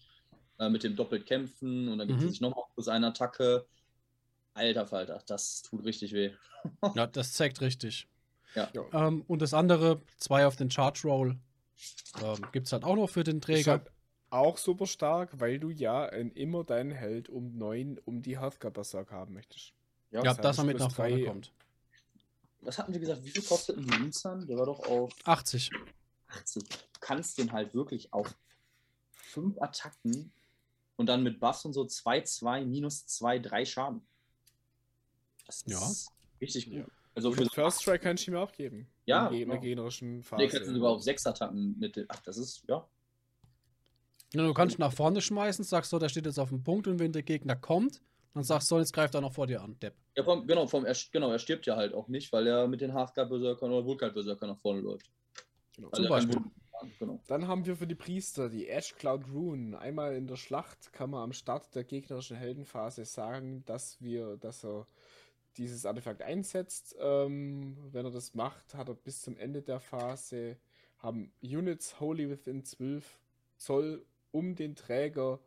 [0.61, 2.29] Äh, mit dem doppelt kämpfen und dann gibt es Mhm.
[2.29, 3.65] sich nochmal plus eine Attacke.
[4.53, 6.33] Alter Falter, das tut richtig weh.
[6.95, 8.07] Ja, das zeigt richtig.
[8.53, 8.69] Ja.
[8.73, 9.07] Ja.
[9.07, 11.37] Ähm, und das andere, zwei auf den Charge Roll,
[12.21, 13.71] ähm, gibt es halt auch noch für den Träger.
[13.71, 13.91] halt
[14.29, 18.71] auch super stark, weil du ja in immer deinen Held um 9 um die Healthcare
[18.71, 19.73] Berserk haben möchtest.
[20.11, 21.51] ja, das dass er heißt, mit plus nach vorne drei- kommt.
[22.61, 23.23] Was hatten wir gesagt?
[23.25, 24.45] Wie viel kostet ein Lunzan?
[24.45, 25.71] Der war doch auf 80.
[26.27, 26.63] 80.
[26.69, 28.35] Du kannst den halt wirklich auf
[29.13, 30.31] fünf Attacken
[30.97, 34.01] und dann mit Buffs und so 2, 2, minus 2, 3 Schaden.
[35.45, 35.77] Das Ja.
[35.79, 36.75] ist richtig gut.
[36.79, 36.85] Ja.
[37.13, 38.87] Also First Strike kann ich ihm auch geben.
[39.05, 39.61] Ja, In jener genau.
[39.61, 40.41] generischen Phase.
[40.43, 42.05] den kannst du sogar auf 6 Attacken mit.
[42.07, 42.87] Ach, das ist, ja.
[44.33, 46.99] Ja, du kannst nach vorne schmeißen, sagst so, der steht jetzt auf dem Punkt und
[46.99, 48.01] wenn der Gegner kommt,
[48.33, 49.93] dann sagst du, so, jetzt greift er noch vor dir an, Depp.
[50.15, 52.79] ja vom, genau, vom, er, genau, er stirbt ja halt auch nicht, weil er mit
[52.79, 55.11] den Hearthguard-Berserkern oder Vulkan-Berserkern nach vorne läuft.
[55.75, 55.89] Genau.
[55.89, 56.41] Also Zum Beispiel.
[56.99, 57.19] Genau.
[57.27, 59.77] Dann haben wir für die Priester die Ash Cloud Rune.
[59.77, 64.63] Einmal in der Schlacht kann man am Start der gegnerischen Heldenphase sagen, dass wir, dass
[64.63, 64.87] er
[65.57, 66.95] dieses Artefakt einsetzt.
[66.99, 70.57] Ähm, wenn er das macht, hat er bis zum Ende der Phase
[70.97, 73.19] haben Units wholly within 12
[73.57, 75.39] Zoll um den Träger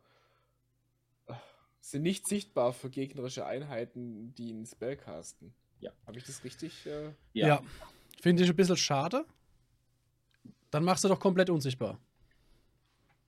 [1.27, 1.33] äh,
[1.79, 5.53] sind nicht sichtbar für gegnerische Einheiten, die ihn Spellcasten.
[5.79, 5.91] Ja.
[6.05, 6.85] Habe ich das richtig?
[6.85, 7.13] Äh?
[7.33, 7.47] Ja.
[7.47, 7.63] Ja.
[8.21, 9.25] Finde ich ein bisschen schade.
[10.71, 11.99] Dann machst du doch komplett unsichtbar.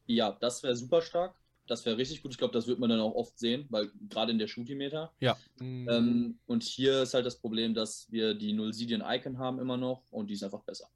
[0.05, 1.35] Ja, das wäre super stark.
[1.67, 2.31] Das wäre richtig gut.
[2.31, 5.11] Ich glaube, das wird man dann auch oft sehen, weil gerade in der Shooty-Meter.
[5.59, 5.89] Mhm.
[5.89, 10.03] Ähm, und hier ist halt das Problem, dass wir die Nullsidian Icon haben immer noch
[10.11, 10.87] und die ist einfach besser.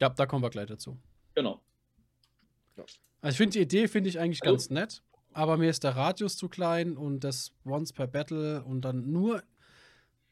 [0.00, 0.98] Ja, da kommen wir gleich dazu.
[1.34, 1.60] Genau.
[3.20, 5.94] Also ich finde die Idee finde ich eigentlich Also- ganz nett, aber mir ist der
[5.94, 9.44] Radius zu klein und das Once per Battle und dann nur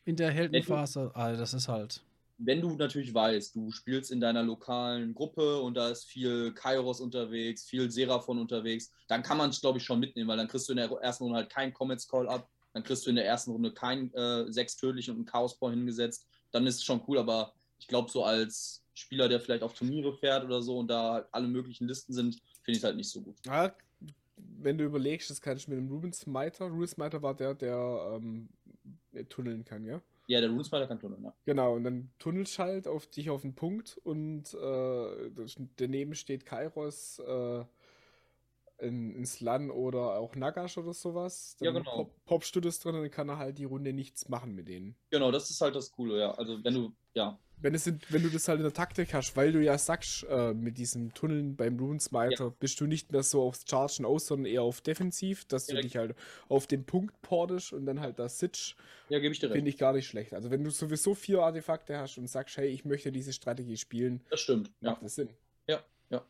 [0.04, 2.02] in der Heldenphase, ah, das ist halt.
[2.42, 7.00] Wenn du natürlich weißt, du spielst in deiner lokalen Gruppe und da ist viel Kairos
[7.00, 10.68] unterwegs, viel Seraphon unterwegs, dann kann man es, glaube ich, schon mitnehmen, weil dann kriegst
[10.68, 13.26] du in der ersten Runde halt keinen Comets Call ab, dann kriegst du in der
[13.26, 16.26] ersten Runde kein äh, sechs tödlich und einen Chaos Ball hingesetzt.
[16.50, 20.16] Dann ist es schon cool, aber ich glaube, so als Spieler, der vielleicht auf Turniere
[20.16, 23.10] fährt oder so und da halt alle möglichen Listen sind, finde ich es halt nicht
[23.10, 23.36] so gut.
[23.44, 23.74] Ja,
[24.36, 26.66] wenn du überlegst, das kann ich mit dem Ruben Smiter.
[26.66, 28.48] Ruben Smiter war der, der ähm,
[29.28, 30.00] tunneln kann, ja?
[30.30, 31.34] Ja, der Runesmiter kann tunneln, ja.
[31.44, 35.30] Genau, und dann tunnelst halt auf dich auf den Punkt und äh,
[35.76, 37.64] daneben steht Kairos, äh,
[38.78, 41.56] in, in Slan oder auch Nagash oder sowas.
[41.58, 41.96] Dann Ja, genau.
[41.96, 44.68] Pop, poppst du das drin und dann kann er halt die Runde nichts machen mit
[44.68, 44.94] denen.
[45.10, 46.30] Genau, das ist halt das Coole, ja.
[46.30, 49.36] Also wenn du, ja, wenn, es in, wenn du das halt in der Taktik hast,
[49.36, 52.54] weil du ja sagst, äh, mit diesem Tunneln beim Runesmiter ja.
[52.58, 55.84] bist du nicht mehr so aufs Chargen aus, sondern eher auf Defensiv, dass Direkt.
[55.84, 56.14] du dich halt
[56.48, 58.76] auf den Punkt portest und dann halt da sitzt.
[59.08, 60.32] Ja, gebe ich dir Finde ich gar nicht schlecht.
[60.32, 64.20] Also wenn du sowieso vier Artefakte hast und sagst, hey, ich möchte diese Strategie spielen,
[64.30, 64.70] das stimmt.
[64.80, 65.02] Macht ja.
[65.02, 65.30] das Sinn.
[65.66, 66.24] Ja, ja.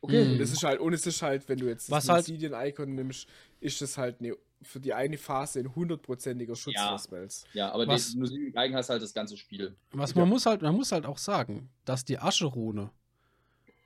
[0.00, 0.24] Okay.
[0.24, 0.32] Mhm.
[0.32, 3.28] Und es ist halt, und es ist halt, wenn du jetzt das halt Icon nimmst,
[3.60, 6.98] ist es halt eine für die eine Phase ein hundertprozentiger Schutz ja.
[6.98, 7.44] Spells.
[7.52, 9.76] Ja, aber was, die Musik eigen hast halt das ganze Spiel.
[9.92, 10.30] Was man ja.
[10.30, 12.90] muss halt, man muss halt auch sagen, dass die Ascherune,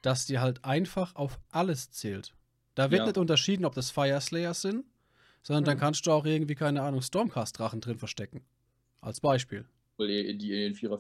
[0.03, 2.35] dass die halt einfach auf alles zählt.
[2.75, 3.07] Da wird ja.
[3.07, 4.85] nicht unterschieden, ob das Fire Slayers sind,
[5.43, 5.67] sondern mhm.
[5.67, 8.45] dann kannst du auch irgendwie, keine Ahnung, Stormcast-Drachen drin verstecken.
[9.01, 9.67] Als Beispiel.
[9.99, 10.99] Die, die den Vierer,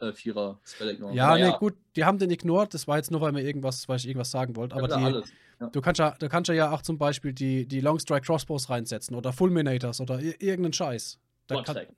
[0.00, 1.16] äh, Vierer Spell ignorieren.
[1.16, 3.98] Ja, nee, gut, die haben den ignored, das war jetzt nur, weil mir irgendwas, weil
[3.98, 5.22] ich irgendwas sagen wollte, aber die.
[5.60, 5.68] Ja.
[5.68, 9.14] Du kannst ja, du kannst ja auch zum Beispiel die, die Long Strike Crossbows reinsetzen
[9.14, 11.18] oder Fulminators oder irgendeinen Scheiß.
[11.48, 11.90] Gottrek.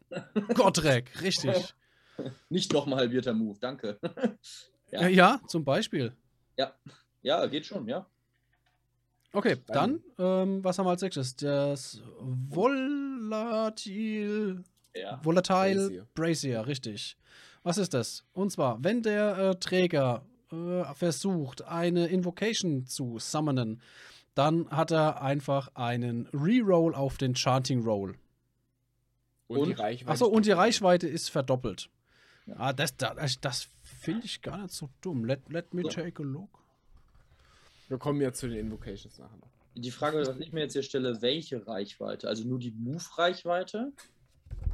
[0.54, 1.74] Gottrek, richtig.
[2.48, 4.00] Nicht nochmal halbierter Move, danke.
[4.90, 5.06] ja.
[5.06, 6.12] ja, zum Beispiel.
[6.56, 6.74] Ja,
[7.22, 8.04] ja, geht schon, ja.
[9.32, 11.34] Okay, dann, ähm, was haben wir als nächstes?
[11.36, 13.22] Das Volatil.
[14.94, 15.20] Ja.
[15.22, 16.06] Volatile Brazier.
[16.14, 17.16] Brazier, richtig.
[17.62, 18.24] Was ist das?
[18.32, 23.80] Und zwar, wenn der äh, Träger äh, versucht, eine Invocation zu summonen,
[24.34, 28.16] dann hat er einfach einen Reroll auf den Chanting Roll.
[29.46, 30.10] Und, und die Reichweite.
[30.10, 31.90] Achso, und die Reichweite ist verdoppelt.
[32.46, 32.54] Ja.
[32.58, 35.24] Ah, das, das, das finde ich gar nicht so dumm.
[35.24, 36.58] Let, let me take a look.
[37.88, 39.50] Wir kommen ja zu den Invocations nachher noch.
[39.74, 42.28] Die Frage, was ich mir jetzt hier stelle, welche Reichweite?
[42.28, 43.92] Also nur die Move-Reichweite?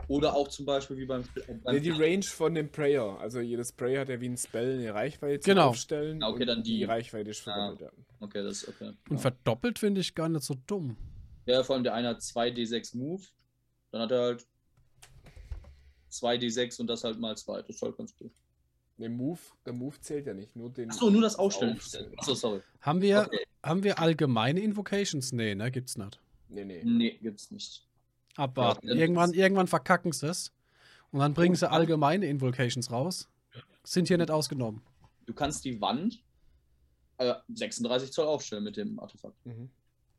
[0.09, 1.23] Oder auch zum Beispiel wie beim.
[1.63, 3.19] beim nee, die Range von dem Prayer.
[3.21, 5.69] Also jedes Prayer hat ja wie ein Spell eine Reichweite genau.
[5.69, 6.23] aufstellen.
[6.23, 6.79] Ah, okay, dann die.
[6.79, 7.91] die Reichweite ist verdoppelt.
[7.93, 8.93] Ah, okay, das ist okay.
[9.11, 9.19] Und ja.
[9.19, 10.97] verdoppelt finde ich gar nicht so dumm.
[11.45, 13.23] Ja, vor allem der eine hat 2d6 Move.
[13.91, 14.47] Dann hat er halt
[16.11, 17.63] 2d6 und das halt mal 2.
[17.63, 18.33] Das ist halt ganz gut.
[18.99, 20.91] Der Move, der Move zählt ja nicht, nur den.
[20.91, 21.79] Achso, nur das Ausstellen.
[22.17, 22.61] Achso, sorry.
[22.81, 23.45] Haben wir, okay.
[23.63, 25.33] haben wir allgemeine Invocations?
[25.33, 26.19] Nee, ne, gibt's nicht.
[26.49, 26.83] Nee, nee.
[26.85, 27.88] Nee, gibt's nicht.
[28.39, 28.89] Abwarten.
[28.89, 30.53] Ja, irgendwann, irgendwann verkacken sie es.
[31.11, 33.29] Und dann bringen sie allgemeine Invocations raus.
[33.83, 34.83] Sind hier nicht ausgenommen.
[35.27, 36.23] Du kannst die Wand
[37.19, 39.35] äh, 36 Zoll aufstellen mit dem Artefakt.
[39.45, 39.71] Mhm.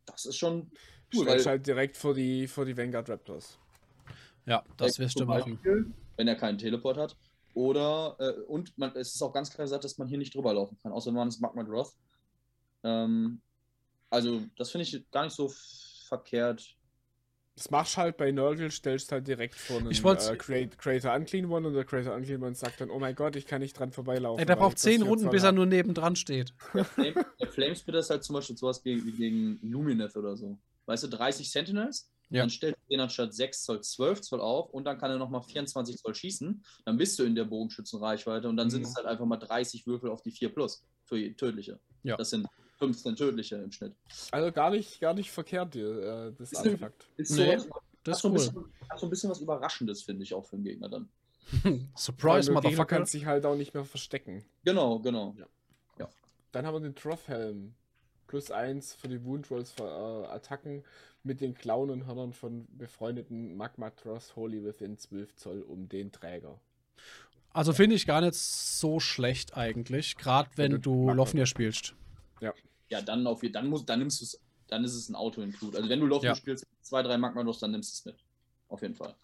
[0.06, 0.72] Das ist schon
[1.14, 1.24] cool.
[1.24, 3.58] Stellst halt direkt vor die, vor die Vanguard Raptors.
[4.46, 5.60] Ja, das wirst du machen.
[6.18, 7.16] Wenn er keinen Teleport hat.
[7.54, 10.54] Oder, äh, und man, es ist auch ganz klar gesagt, dass man hier nicht drüber
[10.54, 11.94] laufen kann, außer man ist Magma Wrath.
[12.84, 13.42] Ähm,
[14.10, 15.52] also, das finde ich gar nicht so
[16.08, 16.76] verkehrt.
[17.60, 21.68] Das machst halt bei Nurgle, stellst halt direkt vor einen ich äh, Creator Unclean One
[21.68, 24.40] und der Creator Unclean One sagt dann, oh mein Gott, ich kann nicht dran vorbeilaufen.
[24.40, 26.54] Ey, der braucht zehn Runden, bis er nur nebendran steht.
[26.74, 30.58] Der, Flame, der Flamespitter ist halt zum Beispiel sowas wie gegen Lumineth oder so.
[30.86, 32.44] Weißt du, 30 Sentinels, ja.
[32.44, 35.98] dann stellt er anstatt 6 Zoll 12 Zoll auf und dann kann er nochmal 24
[35.98, 36.64] Zoll schießen.
[36.86, 38.72] Dann bist du in der Bogenschützenreichweite und dann mhm.
[38.72, 41.78] sind es halt einfach mal 30 Würfel auf die 4 plus für tödliche.
[42.04, 42.16] Ja.
[42.16, 42.48] Das sind
[42.80, 43.94] 15 tödliche im Schnitt.
[44.32, 47.08] Also gar nicht, gar nicht verkehrt, äh, das Artefakt.
[47.18, 47.58] Ist so, nee.
[48.04, 48.32] Das ist cool.
[48.32, 51.10] Bisschen, hat so ein bisschen was Überraschendes, finde ich, auch für den Gegner dann.
[51.96, 52.86] Surprise, Motherfucker.
[52.86, 54.46] kann sich halt auch nicht mehr verstecken.
[54.64, 55.36] Genau, genau.
[55.38, 55.46] Ja.
[56.00, 56.10] ja.
[56.54, 57.74] Dann haben wir den Trough-Helm.
[58.28, 60.84] Plus eins für die Woundrolls für äh, Attacken
[61.24, 66.12] mit den Klauen und Hörnern von befreundeten Magma Tross Holy Within 12 Zoll um den
[66.12, 66.60] Träger.
[67.52, 71.96] Also finde ich gar nicht so schlecht eigentlich, gerade wenn du Lofnir spielst.
[72.40, 72.54] Ja.
[72.90, 75.78] Ja, dann auf dann muss dann nimmst du es dann ist es ein Auto-Include.
[75.78, 76.36] Also wenn du Lofnir ja.
[76.36, 78.24] spielst, zwei, drei Magmados, dann nimmst du es mit.
[78.68, 79.16] Auf jeden Fall.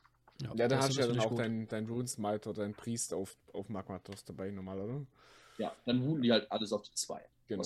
[0.42, 3.38] Ja, ja da hast du ja dann auch dein, dein Runesmite oder dein Priest auf,
[3.54, 5.06] auf Magmatos dabei, normal, oder?
[5.58, 7.22] Ja, dann wooten die halt alles auf die zwei.
[7.48, 7.64] Genau.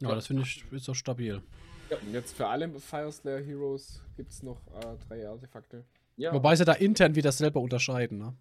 [0.00, 1.42] Ja, ja, das finde ich ist doch stabil.
[1.90, 1.96] Ja.
[1.98, 5.84] Und jetzt für alle Fire Slayer Heroes gibt es noch äh, drei Artefakte.
[6.16, 6.32] Ja.
[6.32, 8.34] Wobei sie da intern wieder selber unterscheiden, ne?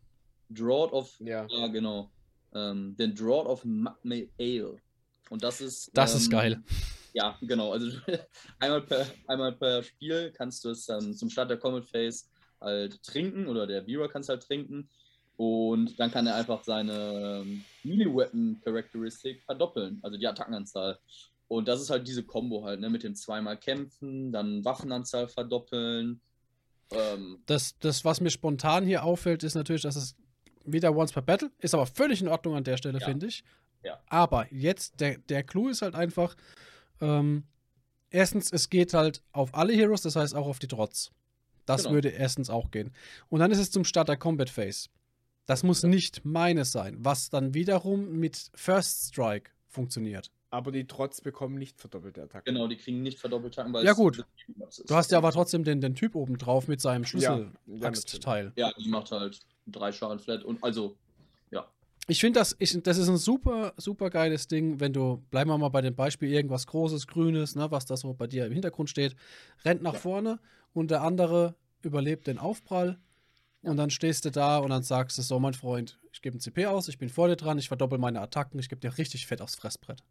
[0.49, 1.19] Drought of.
[1.19, 2.09] Ja, ja genau.
[2.53, 4.77] Ähm, den Drought of Magma Ale.
[5.29, 5.91] Und das ist.
[5.93, 6.63] Das ähm, ist geil.
[7.13, 7.71] Ja, genau.
[7.71, 7.87] Also
[8.59, 12.25] einmal per, einmal per Spiel kannst du es dann zum Start der Comet Phase
[12.61, 14.89] halt trinken oder der Viewer kann es halt trinken.
[15.37, 20.97] Und dann kann er einfach seine ähm, Melee-Weapon-Charakteristik verdoppeln, also die Attackenanzahl.
[21.47, 26.21] Und das ist halt diese Combo halt, ne, mit dem zweimal kämpfen, dann Waffenanzahl verdoppeln.
[26.89, 30.15] Ähm, das, das, was mir spontan hier auffällt, ist natürlich, dass es
[30.65, 33.05] wieder Once per Battle ist, aber völlig in Ordnung an der Stelle, ja.
[33.05, 33.43] finde ich.
[33.83, 33.99] Ja.
[34.07, 36.35] Aber jetzt, der, der Clou ist halt einfach,
[37.01, 37.43] ähm,
[38.09, 41.11] erstens, es geht halt auf alle Heroes, das heißt auch auf die Trotz.
[41.65, 41.95] Das genau.
[41.95, 42.91] würde erstens auch gehen.
[43.29, 44.89] Und dann ist es zum Start der Combat Phase.
[45.45, 45.89] Das muss ja.
[45.89, 50.31] nicht meines sein, was dann wiederum mit First Strike funktioniert.
[50.49, 52.53] Aber die Trotz bekommen nicht verdoppelte Attacken.
[52.53, 54.25] Genau, die kriegen nicht verdoppelte Attacken, weil Ja, gut.
[54.87, 58.53] Du hast ja aber trotzdem den, den Typ oben drauf mit seinem Schlüssel-Teil.
[58.55, 60.95] Ja, ja, die macht halt drei Schaden flat und also, ja.
[62.09, 65.57] Ich finde, das, ich, das ist ein super, super geiles Ding, wenn du, bleiben wir
[65.57, 68.89] mal bei dem Beispiel, irgendwas Großes, Grünes, ne, was da so bei dir im Hintergrund
[68.89, 69.15] steht,
[69.65, 69.99] rennt nach Ja.
[69.99, 70.39] vorne
[70.73, 72.97] und der andere überlebt den Aufprall.
[73.63, 76.39] Und dann stehst du da und dann sagst du so, mein Freund, ich gebe ein
[76.39, 79.27] CP aus, ich bin vor dir dran, ich verdoppel meine Attacken, ich gebe dir richtig
[79.27, 80.01] fett aufs Fressbrett.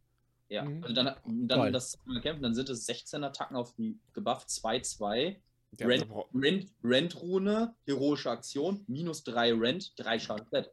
[0.48, 0.82] Ja, Mhm.
[0.82, 1.46] also dann, Geil.
[1.48, 5.36] dann das kämpfen, dann sind es 16 Attacken auf die gebufft, 2-2.
[5.78, 10.70] Ja, Rent, da brauch- Rent, Rent-Rune, heroische Aktion, minus 3 Rent, 3 Schaden flat.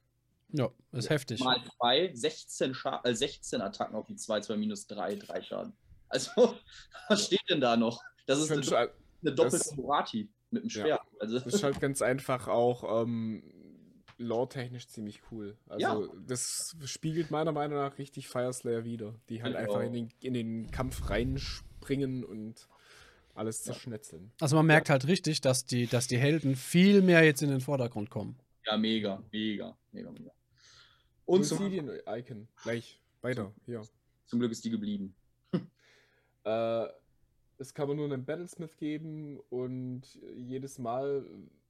[0.53, 1.39] Ja, ist heftig.
[1.43, 5.73] Mal 2, 16, Scha äh, 16 Attacken auf die 2-2, minus 3, 3 Schaden.
[6.09, 6.31] Also,
[7.09, 8.01] was steht denn da noch?
[8.27, 8.91] Das ist eine, halt-
[9.21, 10.83] eine doppelte Murati mit dem Ja.
[10.83, 11.01] Schwert.
[11.19, 13.43] Also, Das ist halt ganz einfach auch ähm,
[14.19, 15.57] lore-technisch ziemlich cool.
[15.67, 16.09] Also Ja.
[16.27, 20.09] das spiegelt meiner Meinung nach richtig Fire Slayer wieder, die halt ich einfach in den,
[20.21, 22.67] in den Kampf reinspringen und
[23.33, 24.31] alles zerschnetzeln.
[24.39, 27.61] Also man merkt halt richtig, dass die, dass die Helden viel mehr jetzt in den
[27.61, 28.37] Vordergrund kommen.
[28.67, 30.31] ja, mega, mega, mega, mega.
[31.25, 33.81] Und zum, Obsidian-Icon, gleich, weiter, hier.
[34.25, 35.15] zum Glück ist die geblieben.
[36.45, 36.87] Äh,
[37.57, 40.01] es kann man nur einen Battlesmith geben und
[40.35, 41.25] jedes Mal,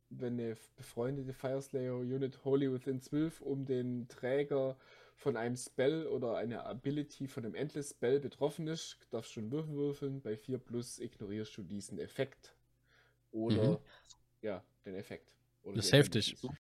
[0.10, 4.76] wenn eine befreundete Fireslayer-Unit Holy Within 12 um den Träger
[5.16, 9.52] von einem Spell oder einer Ability von einem Endless Spell betroffen ist, darfst du einen
[9.52, 10.22] Würfel würfeln.
[10.22, 12.56] Bei 4 plus ignorierst du diesen Effekt.
[13.32, 13.78] Oder, Mhm.
[14.42, 15.32] ja, den Effekt.
[15.64, 16.30] Oder Das ist heftig.
[16.30, 16.48] Ability.